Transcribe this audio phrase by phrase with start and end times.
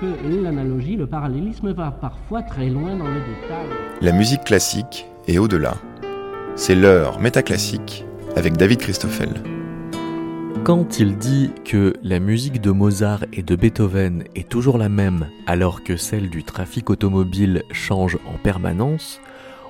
[0.00, 3.66] que l'analogie, le parallélisme va parfois très loin dans le détail.
[4.00, 5.74] La musique classique est au-delà.
[6.56, 8.04] C'est l'heure métaclassique
[8.36, 9.30] avec David Christoffel.
[10.64, 15.28] Quand il dit que la musique de Mozart et de Beethoven est toujours la même
[15.46, 19.20] alors que celle du trafic automobile change en permanence,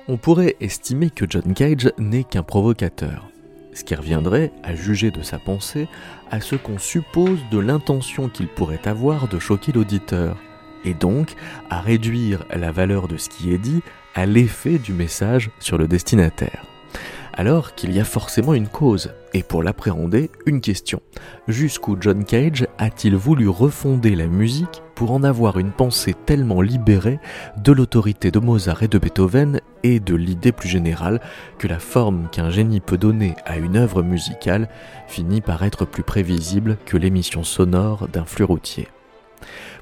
[0.07, 3.27] on pourrait estimer que John Cage n'est qu'un provocateur
[3.75, 5.87] ce qui reviendrait, à juger de sa pensée,
[6.31, 10.37] à ce qu'on suppose de l'intention qu'il pourrait avoir de choquer l'auditeur,
[10.83, 11.35] et donc
[11.69, 13.83] à réduire la valeur de ce qui est dit
[14.15, 16.65] à l'effet du message sur le destinataire
[17.35, 21.01] alors qu'il y a forcément une cause, et pour l'appréhender, une question.
[21.47, 27.19] Jusqu'où John Cage a-t-il voulu refonder la musique pour en avoir une pensée tellement libérée
[27.57, 31.21] de l'autorité de Mozart et de Beethoven et de l'idée plus générale
[31.59, 34.69] que la forme qu'un génie peut donner à une œuvre musicale
[35.07, 38.87] finit par être plus prévisible que l'émission sonore d'un flux routier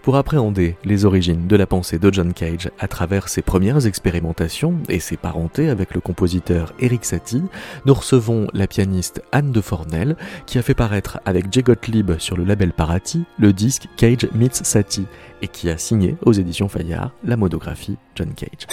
[0.04, 4.76] pour appréhender les origines de la pensée de John Cage à travers ses premières expérimentations
[4.90, 7.44] et ses parentés avec le compositeur Eric Satie,
[7.86, 12.38] nous recevons la pianiste Anne de Fornel qui a fait paraître avec Jay Gottlieb sur
[12.38, 15.08] le label Parati le disque Cage Meets Satie
[15.42, 18.68] et qui a signé aux éditions Fayard la monographie John Cage.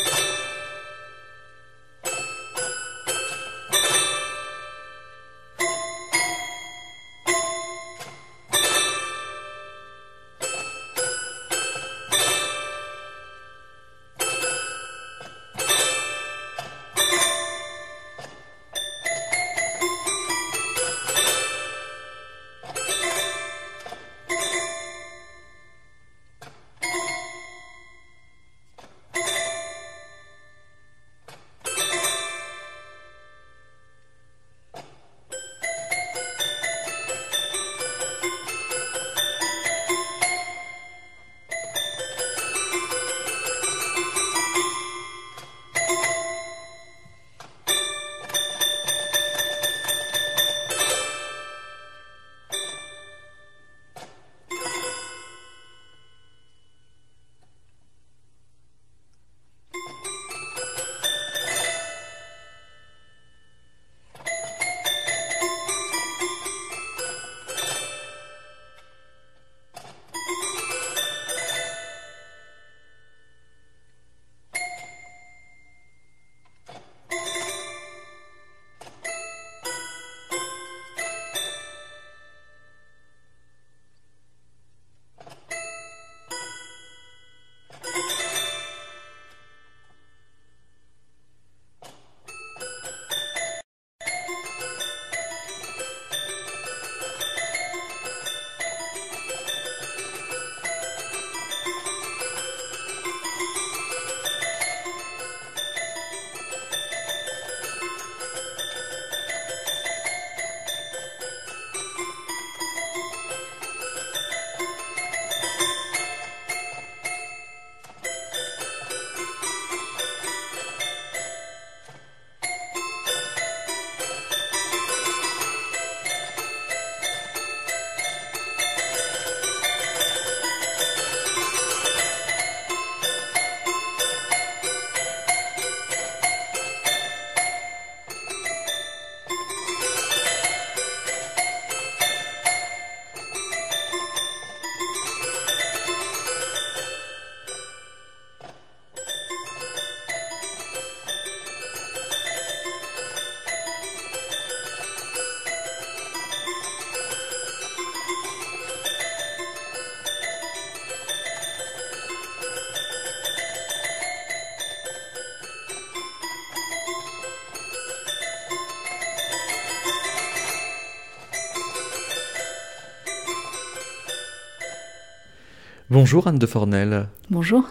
[175.90, 177.08] Bonjour Anne de Fornel.
[177.31, 177.69] Bonjour.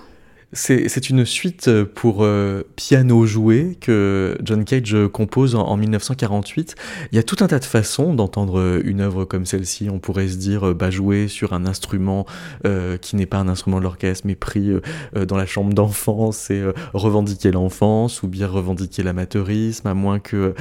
[0.52, 6.74] C'est une suite pour euh, piano joué que John Cage compose en, 1948.
[7.12, 9.90] Il y a tout un tas de façons d'entendre une œuvre comme celle-ci.
[9.92, 12.26] On pourrait se dire bah, jouer sur un instrument
[12.66, 16.50] euh, qui n'est pas un instrument de l'orchestre, mais pris euh, dans la chambre d'enfance
[16.50, 16.64] et
[16.96, 20.56] revendiquer l'enfance ou bien revendiquer l'amateurisme, à moins que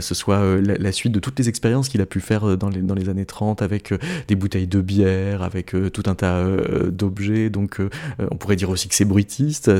[0.00, 2.94] ce soit la, suite de toutes les expériences qu'il a pu faire dans les, dans
[2.94, 3.92] les années 30 avec
[4.28, 6.44] des bouteilles de bière, avec tout un tas
[6.88, 7.50] d'objets.
[7.50, 7.80] Donc
[8.18, 9.26] on pourrait dire aussi que c'est bruit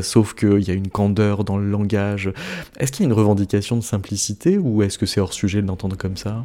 [0.03, 2.33] sauf qu'il y a une candeur dans le langage.
[2.79, 5.67] Est-ce qu'il y a une revendication de simplicité ou est-ce que c'est hors sujet de
[5.67, 6.45] l'entendre comme ça?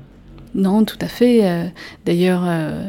[0.55, 1.71] Non, tout à fait.
[2.05, 2.43] D'ailleurs,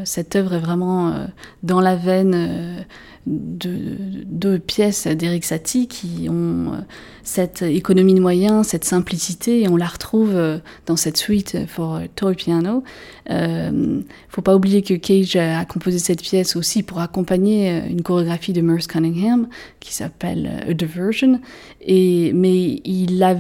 [0.04, 1.26] cette œuvre est vraiment
[1.62, 2.86] dans la veine
[3.30, 6.80] de deux pièces d'Eric Satie qui ont euh,
[7.22, 12.00] cette économie de moyens, cette simplicité, et on la retrouve euh, dans cette suite pour
[12.16, 12.82] toy piano.
[13.28, 17.82] Il euh, ne faut pas oublier que Cage a composé cette pièce aussi pour accompagner
[17.88, 19.48] une chorégraphie de Merce Cunningham
[19.78, 21.40] qui s'appelle A Diversion,
[21.86, 23.36] mais il a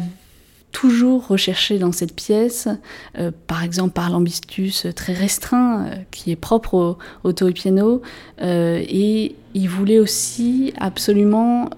[0.72, 2.68] toujours recherché dans cette pièce,
[3.18, 8.02] euh, par exemple par l'ambistus très restreint euh, qui est propre au, au piano,
[8.40, 11.70] euh, et il voulait aussi absolument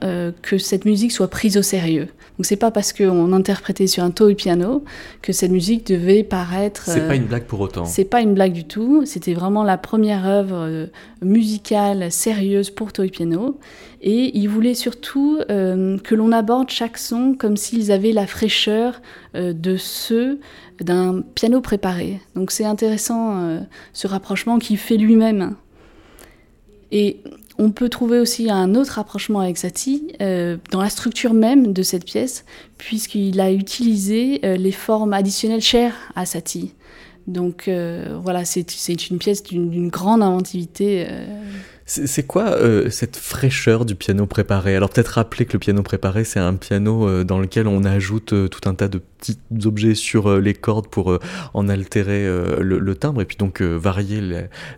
[0.43, 2.09] que cette musique soit prise au sérieux.
[2.39, 4.85] Donc c'est pas parce qu'on interprétait sur un toy piano
[5.21, 6.83] que cette musique devait paraître.
[6.87, 7.85] C'est pas une blague pour autant.
[7.85, 9.05] C'est pas une blague du tout.
[9.07, 10.89] C'était vraiment la première œuvre
[11.23, 13.59] musicale sérieuse pour toy piano.
[14.03, 19.01] Et il voulait surtout euh, que l'on aborde chaque son comme s'ils avaient la fraîcheur
[19.37, 20.41] euh, de ceux
[20.81, 22.21] d'un piano préparé.
[22.35, 23.61] Donc c'est intéressant euh,
[23.93, 25.55] ce rapprochement qu'il fait lui-même.
[26.91, 27.19] Et
[27.59, 32.05] on peut trouver aussi un autre rapprochement avec Satie dans la structure même de cette
[32.05, 32.45] pièce,
[32.79, 36.75] puisqu'il a utilisé les formes additionnelles chères à Satie.
[37.27, 41.07] Donc voilà, c'est une pièce d'une grande inventivité.
[41.85, 44.77] C'est quoi euh, cette fraîcheur du piano préparé?
[44.77, 48.33] Alors peut-être rappeler que le piano préparé, c'est un piano euh, dans lequel on ajoute
[48.33, 51.19] euh, tout un tas de petits objets sur les cordes pour
[51.55, 52.27] en altérer
[52.61, 54.21] le, timbre et puis donc varier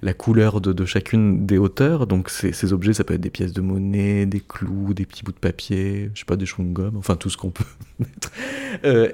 [0.02, 2.06] la, couleur de, chacune des hauteurs.
[2.06, 5.32] Donc ces, objets, ça peut être des pièces de monnaie, des clous, des petits bouts
[5.32, 7.64] de papier, je sais pas, des chewing-gums, enfin tout ce qu'on peut
[7.98, 8.30] mettre.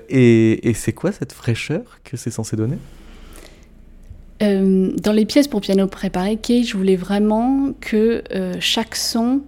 [0.09, 2.79] et c'est quoi cette fraîcheur que c'est censé donner?
[4.43, 9.43] Euh, dans les pièces pour piano préparé, Cage voulais vraiment que euh, chaque son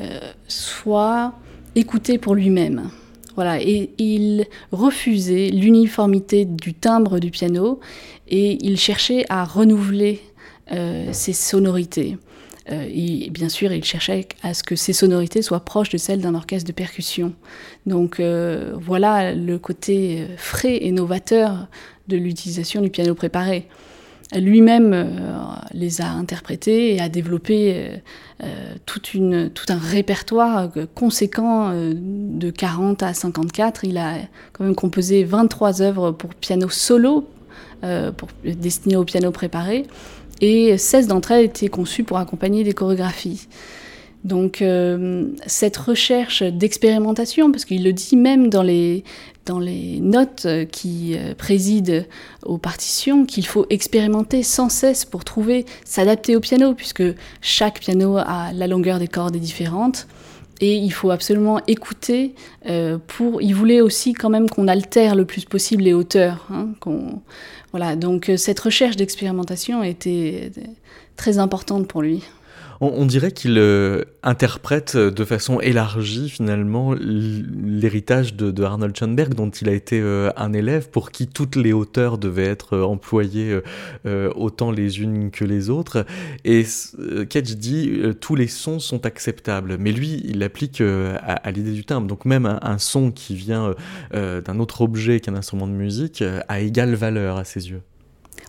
[0.00, 1.34] euh, soit
[1.74, 2.90] écouté pour lui-même.
[3.34, 7.78] Voilà, et il refusait l'uniformité du timbre du piano
[8.26, 10.20] et il cherchait à renouveler
[11.12, 12.18] ses sonorités.
[12.68, 16.34] et bien sûr, il cherchait à ce que ces sonorités soient proches de celles d'un
[16.34, 17.32] orchestre de percussion.
[17.86, 21.68] Donc voilà le côté frais et novateur
[22.08, 23.68] de l'utilisation du piano préparé
[24.36, 25.06] lui-même euh,
[25.72, 27.96] les a interprétés et a développé euh,
[28.44, 33.84] euh, tout un répertoire conséquent de 40 à 54.
[33.84, 34.14] Il a
[34.52, 37.28] quand même composé 23 œuvres pour piano solo,
[38.44, 39.86] destinées au piano préparé,
[40.40, 43.48] et 16 d'entre elles étaient conçues pour accompagner des chorégraphies.
[44.24, 44.62] Donc
[45.46, 49.04] cette recherche d'expérimentation, parce qu'il le dit même dans les,
[49.48, 52.04] dans les notes qui euh, président
[52.44, 57.02] aux partitions qu'il faut expérimenter sans cesse pour trouver, s'adapter au piano, puisque
[57.40, 60.06] chaque piano a la longueur des cordes est différente.
[60.60, 62.34] Et il faut absolument écouter
[62.66, 63.40] euh, pour.
[63.40, 66.46] Il voulait aussi quand même qu'on altère le plus possible les hauteurs.
[66.50, 66.70] Hein,
[67.70, 67.94] voilà.
[67.94, 70.50] Donc euh, cette recherche d'expérimentation était
[71.16, 72.24] très importante pour lui
[72.80, 79.68] on, dirait qu'il euh, interprète de façon élargie finalement l'héritage de, Arnold Schoenberg dont il
[79.68, 83.58] a été euh, un élève pour qui toutes les hauteurs devaient être euh, employées
[84.34, 86.04] autant les unes que les autres.
[86.44, 86.64] Et
[87.28, 92.06] Cage dit tous les sons sont acceptables, mais lui il l'applique à, l'idée du timbre.
[92.06, 93.74] Donc même un son qui vient
[94.12, 97.82] d'un autre objet qu'un instrument de musique a égale valeur à ses yeux.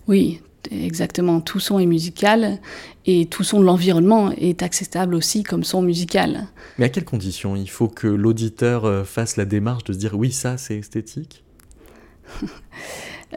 [0.08, 1.42] Oui, exactement.
[1.42, 2.60] Tout son est musical
[3.06, 6.48] et tout son de l'environnement est acceptable aussi comme son musical.
[6.78, 10.14] Mais à quelles conditions Il faut que l'auditeur euh, fasse la démarche de se dire
[10.16, 11.44] oui, ça c'est esthétique?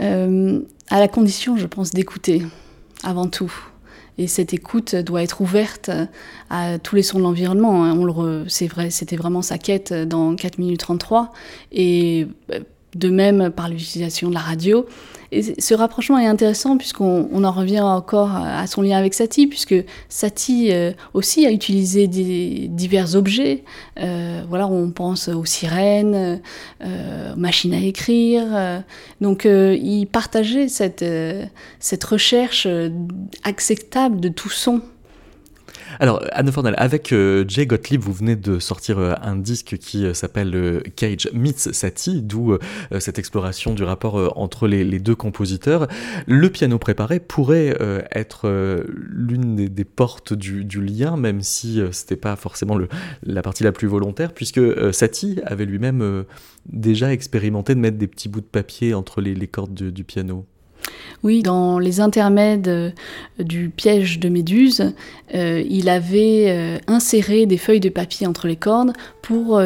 [0.00, 2.40] Euh, À la condition, je pense, d'écouter
[3.04, 3.52] avant tout.
[4.16, 5.90] Et cette écoute doit être ouverte
[6.48, 7.84] à tous les sons de l'environnement.
[7.84, 8.44] Hein.
[8.48, 11.32] C'est vrai, c'était vraiment sa quête dans 4 minutes 33.
[11.72, 12.60] Et euh,
[12.94, 14.86] de même par l'utilisation de la radio.
[15.32, 19.74] Et ce rapprochement est intéressant puisqu'on en revient encore à son lien avec Satie, puisque
[20.10, 23.64] Satie euh, aussi a utilisé divers objets.
[23.98, 26.42] Euh, voilà, on pense aux sirènes,
[26.84, 28.44] euh, aux machines à écrire.
[29.22, 31.04] donc, il partageait cette,
[31.80, 32.68] cette recherche
[33.42, 34.82] acceptable de tout son.
[36.00, 40.04] Alors, Anne Fornel, avec euh, Jay Gottlieb, vous venez de sortir euh, un disque qui
[40.04, 42.56] euh, s'appelle Cage Meets Satie, d'où
[42.98, 45.88] cette exploration du rapport entre les, deux compositeurs.
[46.26, 47.76] Le piano préparé pourrait
[48.10, 48.48] être
[48.86, 52.78] l'une des, portes du, lien, même si c'était pas forcément
[53.22, 54.60] la partie la plus volontaire, puisque
[54.92, 56.24] Satie avait lui-même
[56.66, 60.46] déjà expérimenté de mettre des petits bouts de papier entre les, cordes du piano.
[61.22, 62.90] Oui, dans les intermèdes euh,
[63.38, 64.92] du piège de Méduse,
[65.34, 69.60] euh, il avait euh, inséré des feuilles de papier entre les cordes pour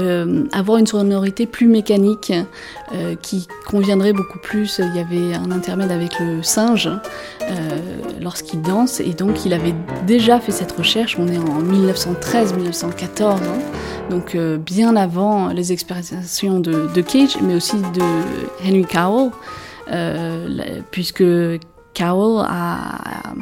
[0.53, 2.31] avoir une sonorité plus mécanique
[3.23, 4.81] qui conviendrait beaucoup plus.
[4.81, 6.91] Il y avait un intermède avec le singe
[8.21, 9.75] lorsqu'il danse et donc il avait
[10.07, 11.17] déjà fait cette recherche.
[11.19, 13.39] On est en 1913-1914, hein.
[14.11, 18.03] donc bien avant les expérimentations de, Cage, mais aussi de
[18.63, 19.31] Henry Cowell.
[19.91, 21.25] Euh, puisque
[21.95, 23.35] Cowell a,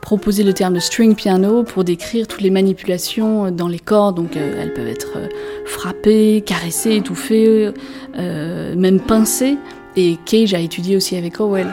[0.00, 4.16] proposé le terme de string piano pour décrire toutes les manipulations dans les cordes.
[4.16, 5.28] Donc euh, elles peuvent être euh,
[5.64, 7.72] frappées, caressées, étouffées,
[8.16, 9.58] même pincées.
[9.96, 11.68] Et Cage a étudié aussi avec Cowell.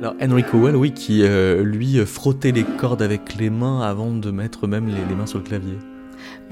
[0.00, 4.66] Alors Henry Cowell, oui, qui lui frottait les cordes avec les mains avant de mettre
[4.66, 5.78] même les mains sur le clavier.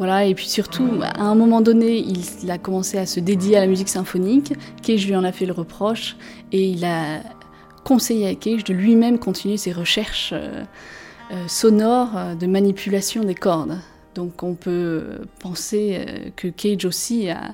[0.00, 3.60] Voilà, et puis surtout, à un moment donné, il, a commencé à se dédier à
[3.60, 4.54] la musique symphonique.
[4.82, 6.16] Cage lui en a fait le reproche
[6.52, 7.20] et il a
[7.84, 10.64] conseillé à Cage de lui-même continuer ses recherches euh,
[11.32, 13.76] euh, sonores euh, de manipulation des cordes.
[14.14, 17.52] Donc on peut penser que Cage aussi a,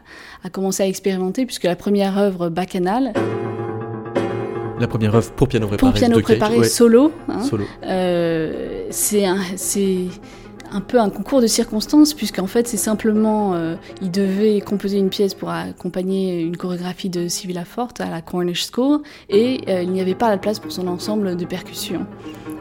[0.50, 3.12] commencé à expérimenter, puisque la première œuvre bacchanale...
[4.78, 7.64] La première œuvre pour piano préparé, pour piano préparé solo, hein, solo.
[8.90, 9.24] c'est
[10.76, 15.08] un peu un concours de circonstances, puisqu'en fait, c'est simplement, euh, il devait composer une
[15.08, 19.90] pièce pour accompagner une chorégraphie de Sibilla Forte à la Cornish School, et euh, il
[19.90, 22.06] n'y avait pas la place pour son ensemble de percussions.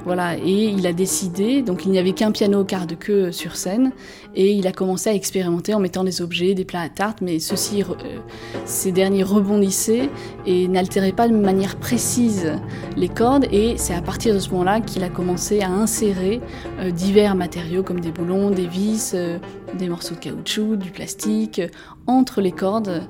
[0.05, 3.31] Voilà, et il a décidé, donc il n'y avait qu'un piano au quart de queue
[3.31, 3.91] sur scène,
[4.35, 7.39] et il a commencé à expérimenter en mettant des objets, des plats à tarte, mais
[7.39, 8.19] ceux-ci, euh,
[8.65, 10.12] ces derniers rebondissaient
[10.45, 12.53] et n'altéraient pas de manière précise
[12.95, 16.39] les cordes, et c'est à partir de ce moment-là qu'il a commencé à insérer
[16.79, 19.39] euh, divers matériaux comme des boulons, des vis, euh,
[19.75, 21.62] des morceaux de caoutchouc, du plastique,
[22.05, 23.01] entre les cordes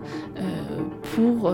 [1.15, 1.53] pour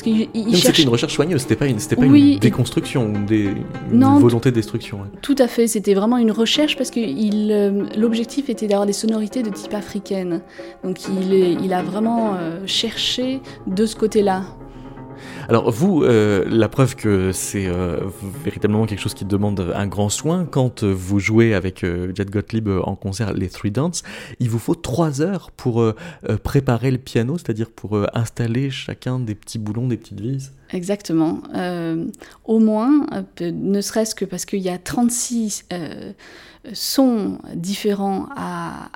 [0.00, 3.50] c'était une recherche soigneuse, c'était pas une, pas une déconstruction ou des,
[3.92, 5.00] une volonté de destruction.
[5.22, 9.42] Tout à fait, c'était vraiment une recherche parce que euh, l'objectif était d'avoir des sonorités
[9.42, 10.42] de type africaine.
[10.84, 14.44] Donc il, il a vraiment euh, cherché de ce côté-là.
[15.48, 18.00] Alors vous, euh, la preuve que c'est euh,
[18.44, 22.68] véritablement quelque chose qui demande un grand soin, quand euh, vous jouez avec Jet Gottlieb
[22.68, 24.02] en concert les Three Dance,
[24.38, 25.84] il vous faut trois heures pour
[26.44, 30.52] préparer le piano, c'est-à-dire pour installer chacun des petits boulons, des petites vis.
[30.72, 31.42] Exactement.
[32.44, 33.06] au moins,
[33.40, 35.66] ne serait-ce que parce qu'il y a 36
[36.72, 38.88] sont différents à,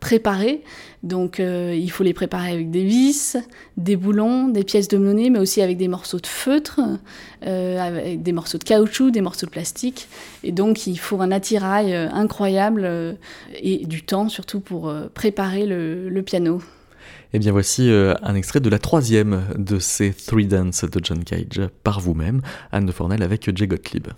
[0.00, 0.62] préparer.
[1.02, 3.36] Donc euh, il faut les préparer avec des vis,
[3.76, 6.80] des boulons, des pièces de monnaie, mais aussi avec des morceaux de feutre,
[7.46, 10.08] euh, avec des morceaux de caoutchouc, des morceaux de plastique.
[10.42, 13.18] Et donc il faut un attirail euh, incroyable
[13.54, 16.60] et du temps surtout pour préparer le, piano.
[17.34, 21.68] Eh bien voici un extrait de la troisième de ces Three Dance de John Cage
[21.82, 22.40] par vous-même,
[22.72, 24.08] Anne de Fornel avec Jay Gottlieb.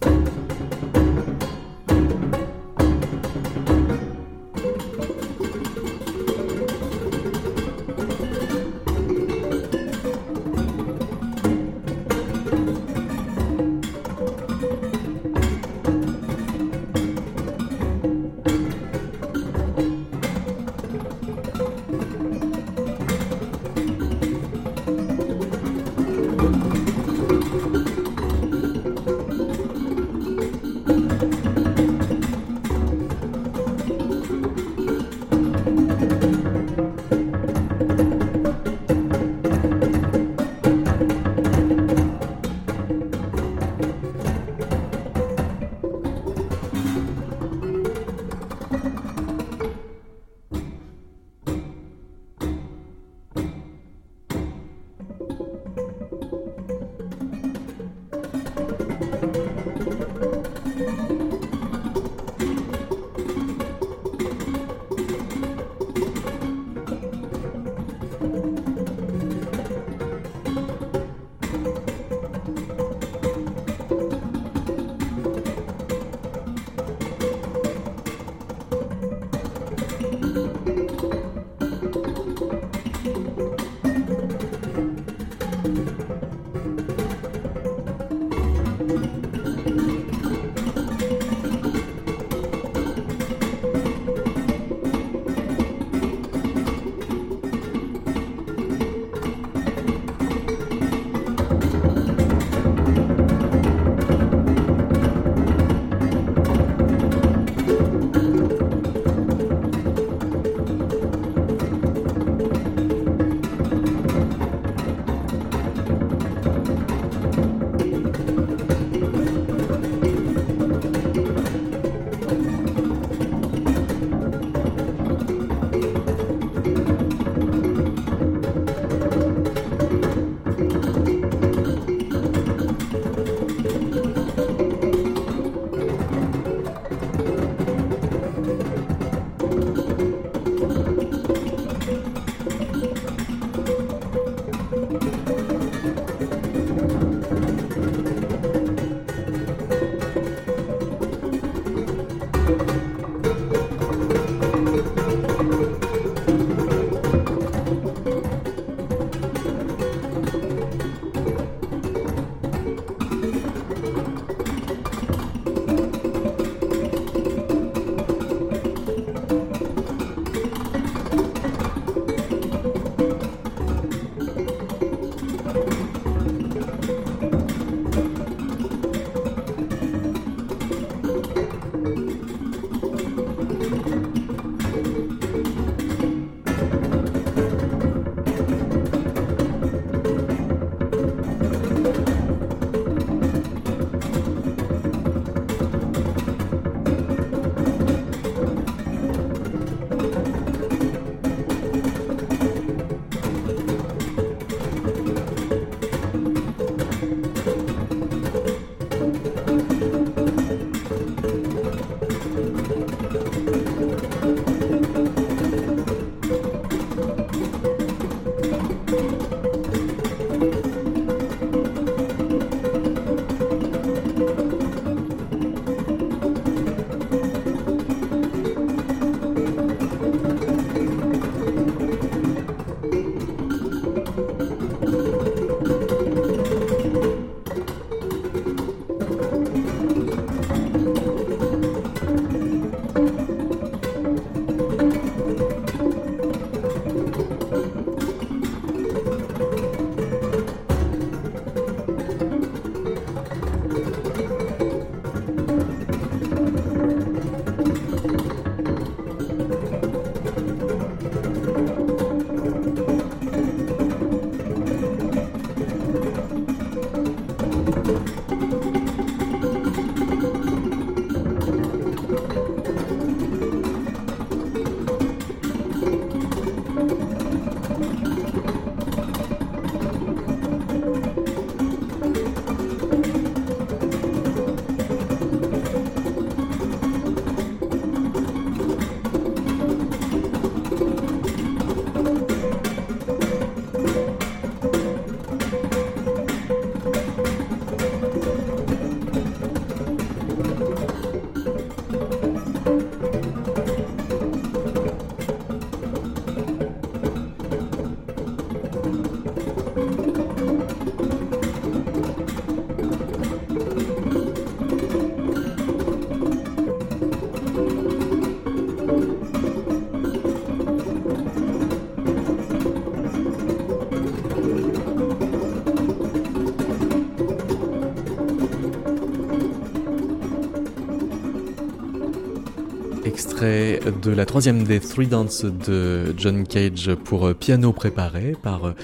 [333.90, 338.74] De la troisième des Three Dance de John Cage pour piano préparé par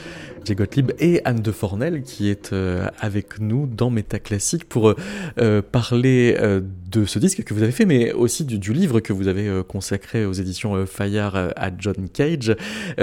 [0.45, 4.95] Jay Gottlieb et Anne de Fornel qui est euh, avec nous dans Métaclassique pour
[5.39, 6.61] euh, parler euh,
[6.91, 10.27] de ce disque que vous avez fait, mais aussi du, livre que vous avez consacré
[10.27, 12.55] aux éditions Fayard à John Cage,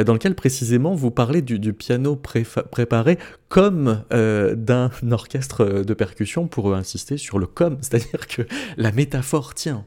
[0.06, 7.18] dans lequel précisément vous parlez du, piano préparé comme d'un orchestre de percussion pour insister
[7.18, 8.44] sur le comme, c'est-à-dire que
[8.78, 9.86] la métaphore tient.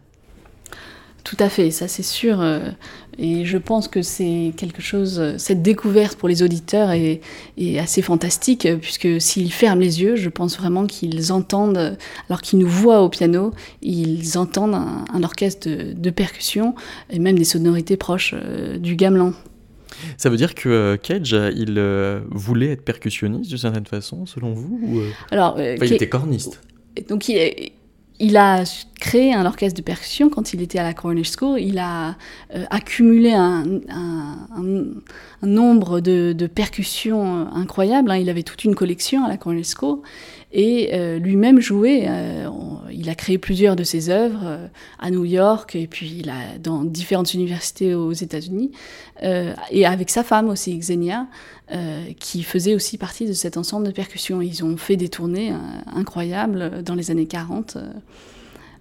[1.25, 2.41] Tout à fait, ça c'est sûr.
[2.41, 2.71] Euh,
[3.19, 7.21] et je pense que c'est quelque chose, cette découverte pour les auditeurs est,
[7.79, 11.97] assez fantastique, puisque s'ils ferment les yeux, je pense vraiment qu'ils entendent,
[12.29, 16.75] alors qu'ils nous voient au piano, ils entendent un, orchestre de, percussion
[17.11, 19.33] et même des sonorités proches euh, du gamelan.
[20.17, 21.81] Ça veut dire que euh, Cage, il
[22.31, 26.61] voulait être percussionniste d'une certaine façon, selon vous Alors, il était corniste.
[27.09, 27.73] Donc il,
[28.23, 28.63] il a
[29.01, 31.61] créé un orchestre de percussion quand il était à la Cornish School.
[31.61, 32.15] Il a
[32.55, 33.65] euh, accumulé un,
[35.43, 38.13] nombre de, percussions incroyables.
[38.13, 38.19] Hein.
[38.19, 39.99] Il avait toute une collection à la Cornish School.
[40.53, 42.05] Et euh, lui-même jouait.
[42.09, 42.49] Euh,
[42.91, 46.23] il a créé plusieurs de ses œuvres à New York et puis
[46.63, 48.71] dans différentes universités aux États-Unis.
[49.23, 51.27] et avec sa femme aussi, Xenia,
[52.21, 54.43] qui faisait aussi partie de cet ensemble de percussions.
[54.43, 55.55] Ils ont fait des tournées
[55.87, 57.79] incroyables dans les années 40.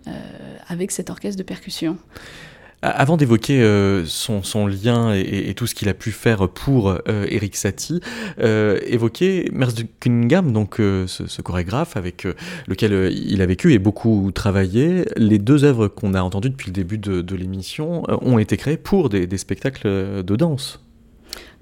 [0.07, 1.95] Euh, avec cet orchestre de percussion.
[2.83, 7.55] Avant d'évoquer euh, son, lien et, tout ce qu'il a pu faire pour euh, Eric
[7.55, 8.01] Satie,
[8.39, 12.27] euh, évoquer Merce de Cunningham, donc ce, chorégraphe avec
[12.67, 15.05] lequel il a vécu et beaucoup travaillé.
[15.15, 19.09] Les deux œuvres qu'on a entendues depuis le début de, l'émission ont été créées pour
[19.09, 20.79] des spectacles de danse.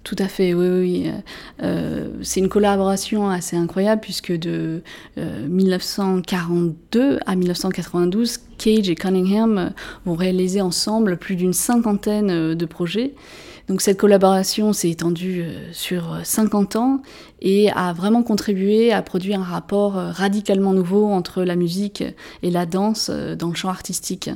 [0.03, 1.07] Tout à fait, oui, oui.
[1.07, 1.19] Euh,
[1.63, 4.81] euh, c'est une collaboration assez incroyable puisque de
[5.17, 9.73] 1942 euh, à 1992, Cage et Cunningham
[10.05, 13.13] vont réaliser ensemble plus d'une cinquantaine de projets.
[13.67, 17.01] Donc cette collaboration s'est étendue sur 50 ans
[17.41, 22.03] et a vraiment contribué à produire un rapport radicalement nouveau entre la musique
[22.41, 24.31] et la danse dans le champ artistique.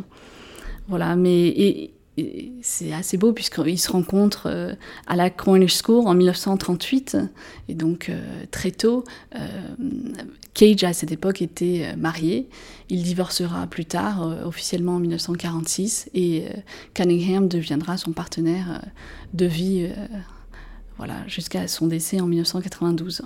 [0.88, 1.93] Voilà, mais
[2.62, 4.74] c'est assez beau puisqu'ils se rencontrent euh,
[5.08, 7.18] à la Cornish School en 1938
[7.70, 8.22] et donc euh,
[8.52, 9.04] très tôt
[9.36, 9.48] euh,
[10.54, 12.48] Cage à cette époque était marié.
[12.90, 16.46] Il divorcera plus tard officiellement en 1946 et
[16.94, 18.80] Cunningham deviendra son partenaire
[19.34, 19.90] de vie
[20.98, 23.24] voilà, jusqu'à son décès en 1992.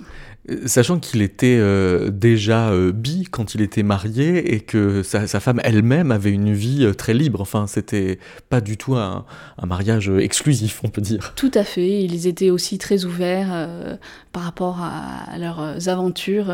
[0.50, 5.26] Euh, sachant qu'il était euh, déjà euh, bi quand il était marié et que sa,
[5.40, 7.40] femme elle-même avait une vie très libre.
[7.42, 9.26] Enfin, c'était pas du tout un,
[9.66, 11.34] mariage exclusif, on peut dire.
[11.36, 12.02] Tout à fait.
[12.02, 13.98] Ils étaient aussi très ouverts
[14.32, 16.52] par rapport à, leurs aventures.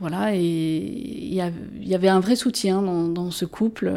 [0.00, 3.92] voilà, et il y, avait un vrai soutien dans, dans ce couple.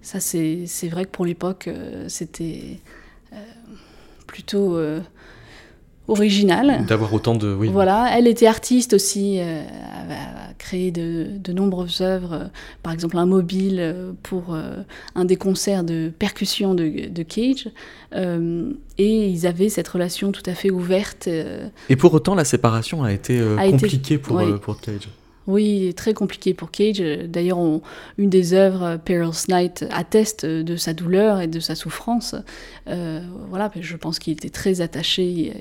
[0.00, 1.70] ça, c'est vrai que pour l'époque,
[2.08, 2.80] c'était
[4.32, 5.00] plutôt euh,
[6.08, 6.84] original.
[6.86, 7.54] D'avoir autant de...
[7.54, 7.68] Oui.
[7.68, 12.50] Voilà, elle était artiste aussi, euh, a, créé de, nombreuses œuvres,
[12.82, 14.56] par exemple un mobile euh, pour
[15.14, 17.68] un des concerts de percussion de, Cage,
[18.98, 21.28] et ils avaient cette relation tout à fait ouverte.
[21.88, 23.40] et pour autant, la séparation a été
[23.70, 25.08] compliquée pour, pour Cage.
[25.46, 27.00] Oui, très compliqué pour Cage.
[27.00, 27.58] D'ailleurs,
[28.18, 32.36] une des œuvres, Peril's Night, atteste de sa douleur et de sa souffrance.
[32.88, 35.52] Euh, voilà, je pense qu'il était très attaché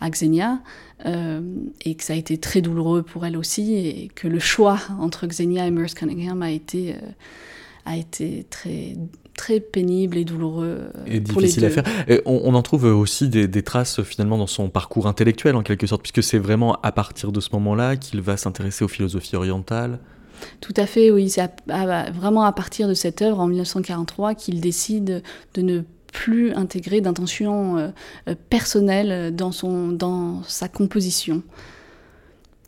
[0.00, 0.60] à Xenia
[1.06, 1.40] euh,
[1.84, 5.26] et que ça a été très douloureux pour elle aussi et que le choix entre
[5.26, 6.94] Xenia et Merce Cunningham euh,
[7.84, 8.96] a été très
[9.36, 11.84] très pénible et douloureux euh, et difficile à faire.
[12.24, 16.22] on, en trouve aussi des, traces finalement dans son parcours intellectuel en quelque sorte, puisque
[16.22, 19.98] c'est vraiment à partir de ce moment-là qu'il va s'intéresser aux philosophies orientales.
[20.60, 21.30] Tout à fait, oui.
[21.30, 25.22] C'est vraiment à partir de cette œuvre en 1943 qu'il décide
[25.54, 27.88] de ne plus intégrer d'intention euh,
[28.28, 31.42] euh, personnelle dans, son, dans sa composition.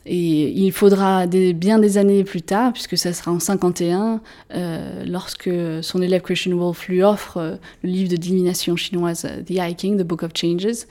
[0.09, 4.21] Et il faudra bien des années plus tard, puisque ça sera en 51,
[4.55, 5.51] euh, lorsque
[5.83, 9.75] son élève Christian Wolff lui offre euh, le livre de divination chinoise euh, The I
[9.75, 10.87] King, The Book of Changes,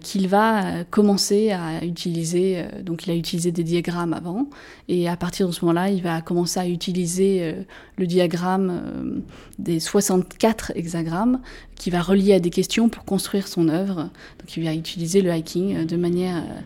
[0.00, 2.64] qu'il va commencer à utiliser.
[2.82, 4.46] donc il a utilisé des diagrammes avant,
[4.88, 7.54] et à partir de ce moment-là, il va commencer à utiliser
[7.96, 9.22] le diagramme
[9.58, 11.40] des 64 hexagrammes
[11.82, 14.10] qui va relier à des questions pour construire son œuvre.
[14.38, 16.60] Donc il va utiliser le hiking de manière euh,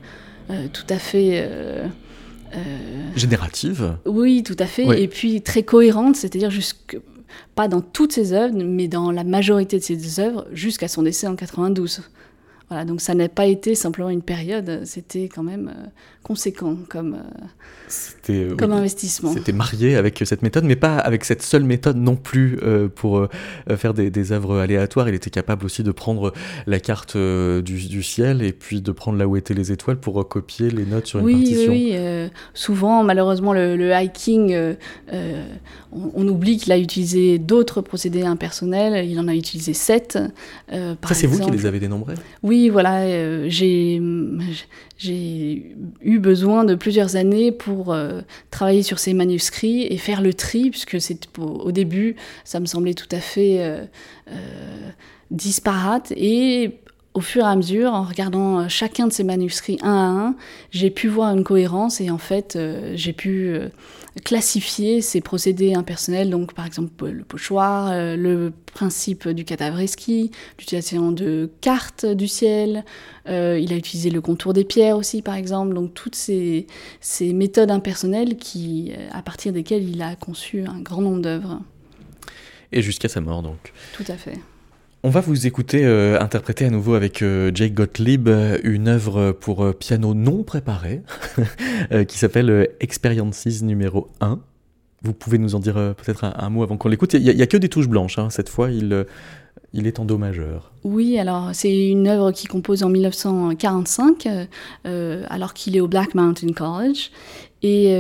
[0.73, 1.45] tout à fait...
[1.49, 1.87] Euh,
[2.55, 2.59] euh,
[3.17, 5.03] Générative Oui, tout à fait.
[5.03, 6.99] Et puis très cohérente, c'est-à-dire jusque
[7.55, 11.27] pas dans toutes ses œuvres, mais dans la majorité de ses œuvres, jusqu'à son décès
[11.27, 12.03] en 92.
[12.69, 15.73] Voilà, donc ça n'a pas été simplement une période, c'était quand même
[16.27, 17.19] conséquent comme,
[18.59, 19.33] comme investissement.
[19.33, 22.59] C'était marié avec cette méthode, mais pas avec cette seule méthode non plus
[22.97, 23.29] pour
[23.77, 25.09] faire des, des, œuvres aléatoires.
[25.09, 26.33] Il était capable aussi de prendre
[26.67, 30.69] la carte du, ciel et puis de prendre là où étaient les étoiles pour recopier
[30.69, 31.71] les notes sur une partition.
[31.71, 32.31] Oui, oui.
[32.55, 34.75] souvent, malheureusement, le, hiking,
[35.13, 39.09] on, on, oublie qu'il a utilisé d'autres procédés impersonnels.
[39.09, 40.19] Il en a utilisé sept.
[40.71, 42.15] Ça, c'est vous qui les avez dénombrés?
[42.43, 43.49] Oui, voilà.
[43.49, 44.01] j'ai
[44.97, 50.33] j'ai eu besoin de plusieurs années pour euh, travailler sur ces manuscrits et faire le
[50.33, 53.85] tri, puisque c'est au début, ça me semblait tout à fait euh,
[54.31, 54.91] euh,
[55.31, 56.13] disparate.
[56.17, 56.79] Et
[57.13, 60.35] au fur et à mesure, en regardant chacun de ces manuscrits un à un,
[60.71, 62.59] j'ai pu voir une cohérence et en fait,
[62.95, 63.59] j'ai pu
[64.25, 71.13] classifier ces procédés impersonnels, donc par exemple le pochoir, euh, le principe du cadavreski, l'utilisation
[71.13, 72.85] de cartes du ciel,
[73.29, 76.67] euh, il a utilisé le contour des pierres aussi par exemple, donc toutes ces,
[77.01, 81.61] ces méthodes impersonnelles qui, à partir desquelles il a conçu un grand nombre d'œuvres.
[82.73, 83.73] Et jusqu'à sa mort donc.
[83.95, 84.39] Tout à fait.
[85.07, 88.29] On va vous écouter euh, interpréter à nouveau avec euh, Jake Gottlieb
[88.65, 91.03] une œuvre pour euh, piano non préparée
[92.09, 94.41] qui s'appelle Experiences numéro 1.
[95.03, 97.15] Vous pouvez nous en dire peut-être un, mot avant qu'on l'écoute.
[97.15, 98.31] Il n'y a, que des touches blanches, hein.
[98.31, 99.07] cette fois il,
[99.73, 100.73] il est en do majeur.
[100.83, 104.27] Oui, alors c'est une œuvre qui compose en 1945
[104.85, 107.13] alors qu'il est au Black Mountain College.
[107.63, 107.97] Et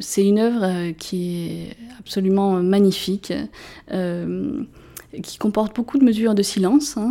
[0.00, 3.32] c'est une œuvre qui est absolument magnifique
[5.22, 6.96] qui comporte beaucoup de mesures de silence.
[6.96, 7.10] Hein.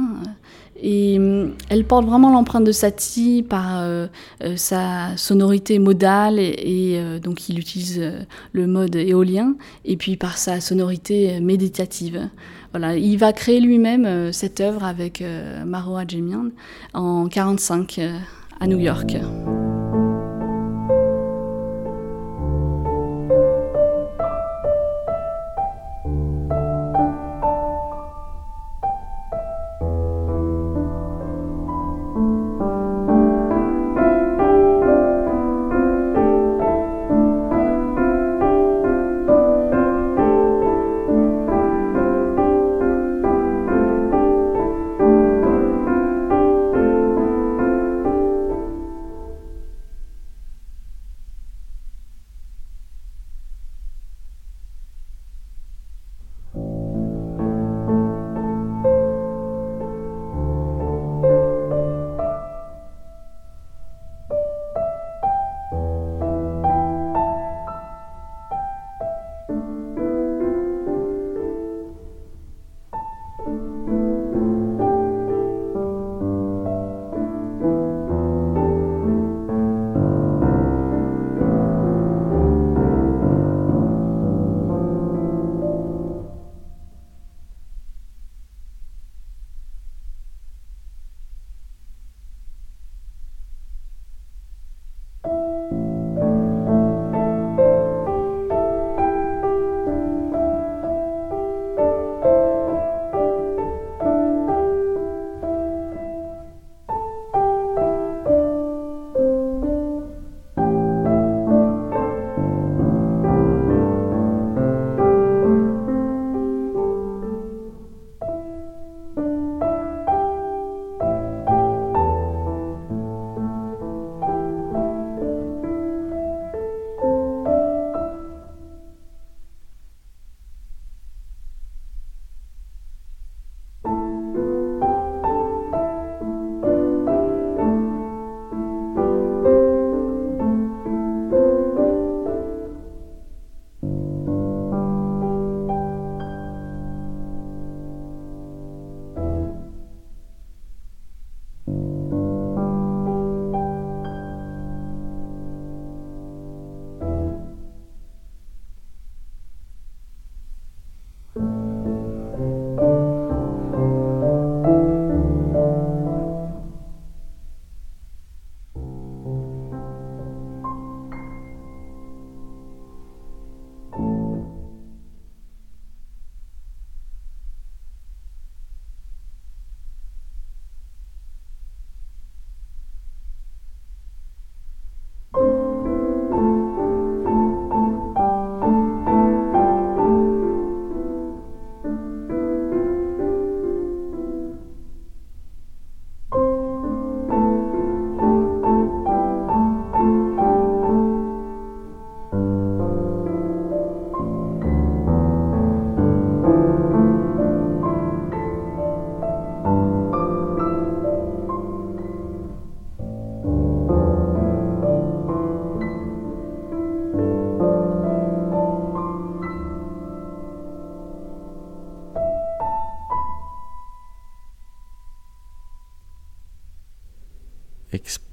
[0.82, 4.08] et euh, elle porte vraiment l'empreinte de Satie par euh,
[4.44, 8.02] euh, sa sonorité modale et, donc il utilise
[8.54, 12.30] le mode éolien et puis par sa sonorité méditative.
[12.72, 15.24] Voilà, il va créer lui-même cette œuvre avec
[15.66, 16.50] Maro Adjemian
[16.94, 18.00] en 1945
[18.60, 19.18] à New York.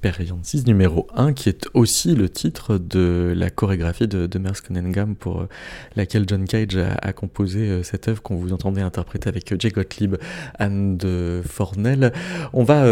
[0.07, 5.15] Experiences numéro 1, qui est aussi le titre de la chorégraphie de, de Merce Cunningham
[5.15, 5.49] pour euh,
[5.95, 10.15] laquelle John Cage a, composé euh, cette œuvre qu'on vous entendait interpréter avec Jay Gottlieb,
[10.57, 12.13] Anne de Fornel.
[12.53, 12.83] On va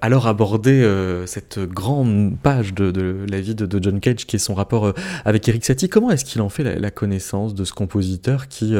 [0.00, 0.86] alors aborder
[1.26, 4.92] cette grande page de, la vie de, John Cage qui est son rapport
[5.24, 5.88] avec Eric Satie.
[5.88, 8.74] Comment est-ce qu'il en fait la, connaissance de ce compositeur qui,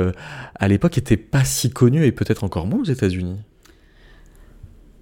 [0.55, 3.39] à l'époque, était pas si connu et peut-être encore moins aux États-Unis?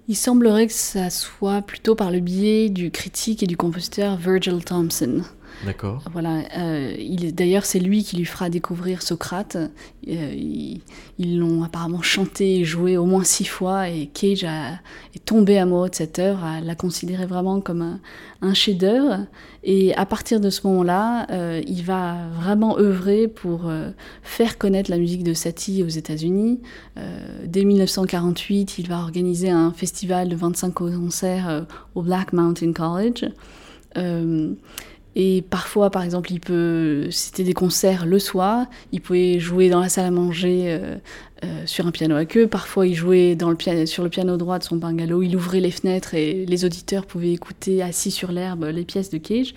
[0.09, 4.65] Il semblerait que ça soit plutôt par le biais du critique et du compositeur Virgil
[4.65, 5.21] Thompson.
[5.65, 6.03] D'accord.
[6.11, 6.43] Voilà.
[6.57, 6.95] Euh,
[7.31, 9.57] D'ailleurs, c'est lui qui lui fera découvrir Socrate.
[10.07, 10.79] Euh,
[11.17, 15.89] ils l'ont apparemment chanté et joué au moins six fois, et Cage est tombé amoureux
[15.89, 17.99] de cette œuvre, l'a considéré vraiment comme
[18.41, 19.25] un, chef-d'œuvre.
[19.63, 23.89] Et à partir de ce moment-là, euh, il va vraiment œuvrer pour euh,
[24.23, 26.61] faire connaître la musique de Satie aux États-Unis.
[27.45, 33.25] dès 1948, il va organiser un festival de 25 concerts au Black Mountain College.
[35.15, 39.79] Et parfois, par exemple, il peut, c'était des concerts le soir, il pouvait jouer dans
[39.79, 40.97] la salle à manger euh,
[41.43, 42.47] euh, sur un piano à queue.
[42.47, 43.35] Parfois, il jouait
[43.85, 45.23] sur le piano droit de son bungalow.
[45.23, 49.17] Il ouvrait les fenêtres et les auditeurs pouvaient écouter assis sur l'herbe les pièces de
[49.17, 49.55] Cage.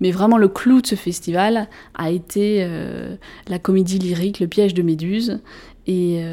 [0.00, 4.72] Mais vraiment, le clou de ce festival a été euh, la comédie lyrique Le piège
[4.74, 5.40] de Méduse.
[5.86, 6.24] Et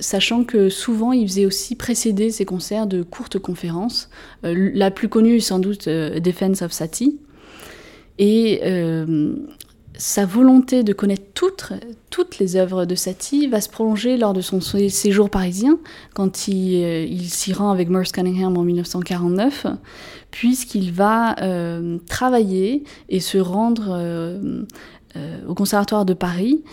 [0.00, 4.08] sachant que souvent, il faisait aussi précéder ses concerts de courtes conférences.
[4.42, 7.18] la plus connue sans doute Defense of Satie
[8.18, 9.34] et euh,
[9.96, 11.72] sa volonté de connaître toutes,
[12.10, 15.78] toutes les œuvres de Satie va se prolonger lors de son séjour parisien,
[16.14, 19.66] quand il, euh, s'y rend avec Merce Cunningham en 1949,
[20.30, 24.64] puisqu'il va euh, travailler et se rendre
[25.46, 26.64] au Conservatoire de Paris,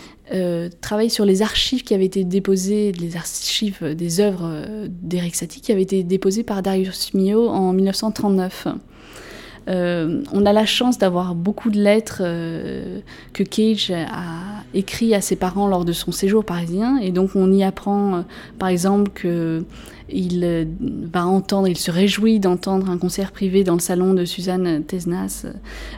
[0.80, 5.70] travailler sur les archives qui avaient été déposées, les archives des œuvres d'Eric Satie qui
[5.70, 8.66] avaient été déposées par Darius Milhaud en 1939.
[9.68, 13.00] Euh, on a la chance d'avoir beaucoup de lettres euh,
[13.32, 16.98] que Cage a écrites à ses parents lors de son séjour parisien.
[16.98, 18.20] Et donc on y apprend, euh,
[18.58, 19.64] par exemple, que
[20.14, 20.68] il
[21.10, 25.46] va entendre, il se réjouit d'entendre un concert privé dans le salon de Suzanne Tesnas.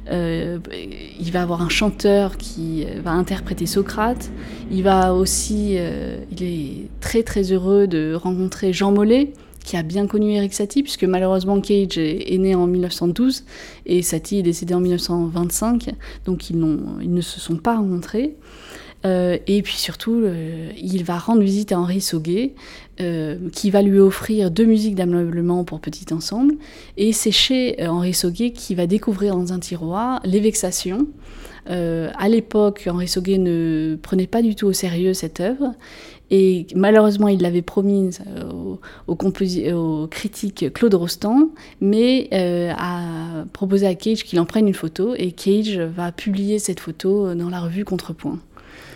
[0.08, 4.30] il va avoir un chanteur qui va interpréter Socrate.
[4.70, 5.78] Il va aussi,
[6.30, 9.32] il est très très heureux de rencontrer Jean Mollet,
[9.64, 13.44] qui a bien connu Eric Satie, puisque malheureusement Cage est, né en 1912
[13.86, 15.90] et Satie est décédé en 1925,
[16.26, 18.36] donc ils, ne se sont pas rencontrés.
[19.04, 22.54] Euh, et puis surtout, euh, il va rendre visite à Henri Sauguet,
[23.00, 26.54] euh, qui va lui offrir deux musiques d'ameublement pour petit ensemble.
[26.96, 31.06] Et c'est chez Henri Sauguet qui va découvrir dans un tiroir Les Vexations.
[31.66, 35.74] à l'époque, Henri Sauguet ne prenait pas du tout au sérieux cette œuvre.
[36.36, 38.10] Et malheureusement, il l'avait promis
[38.52, 42.28] au, au, critique Claude Rostand, mais
[42.76, 47.34] a proposé à Cage qu'il en prenne une photo, et Cage va publier cette photo
[47.34, 48.40] dans la revue Contrepoint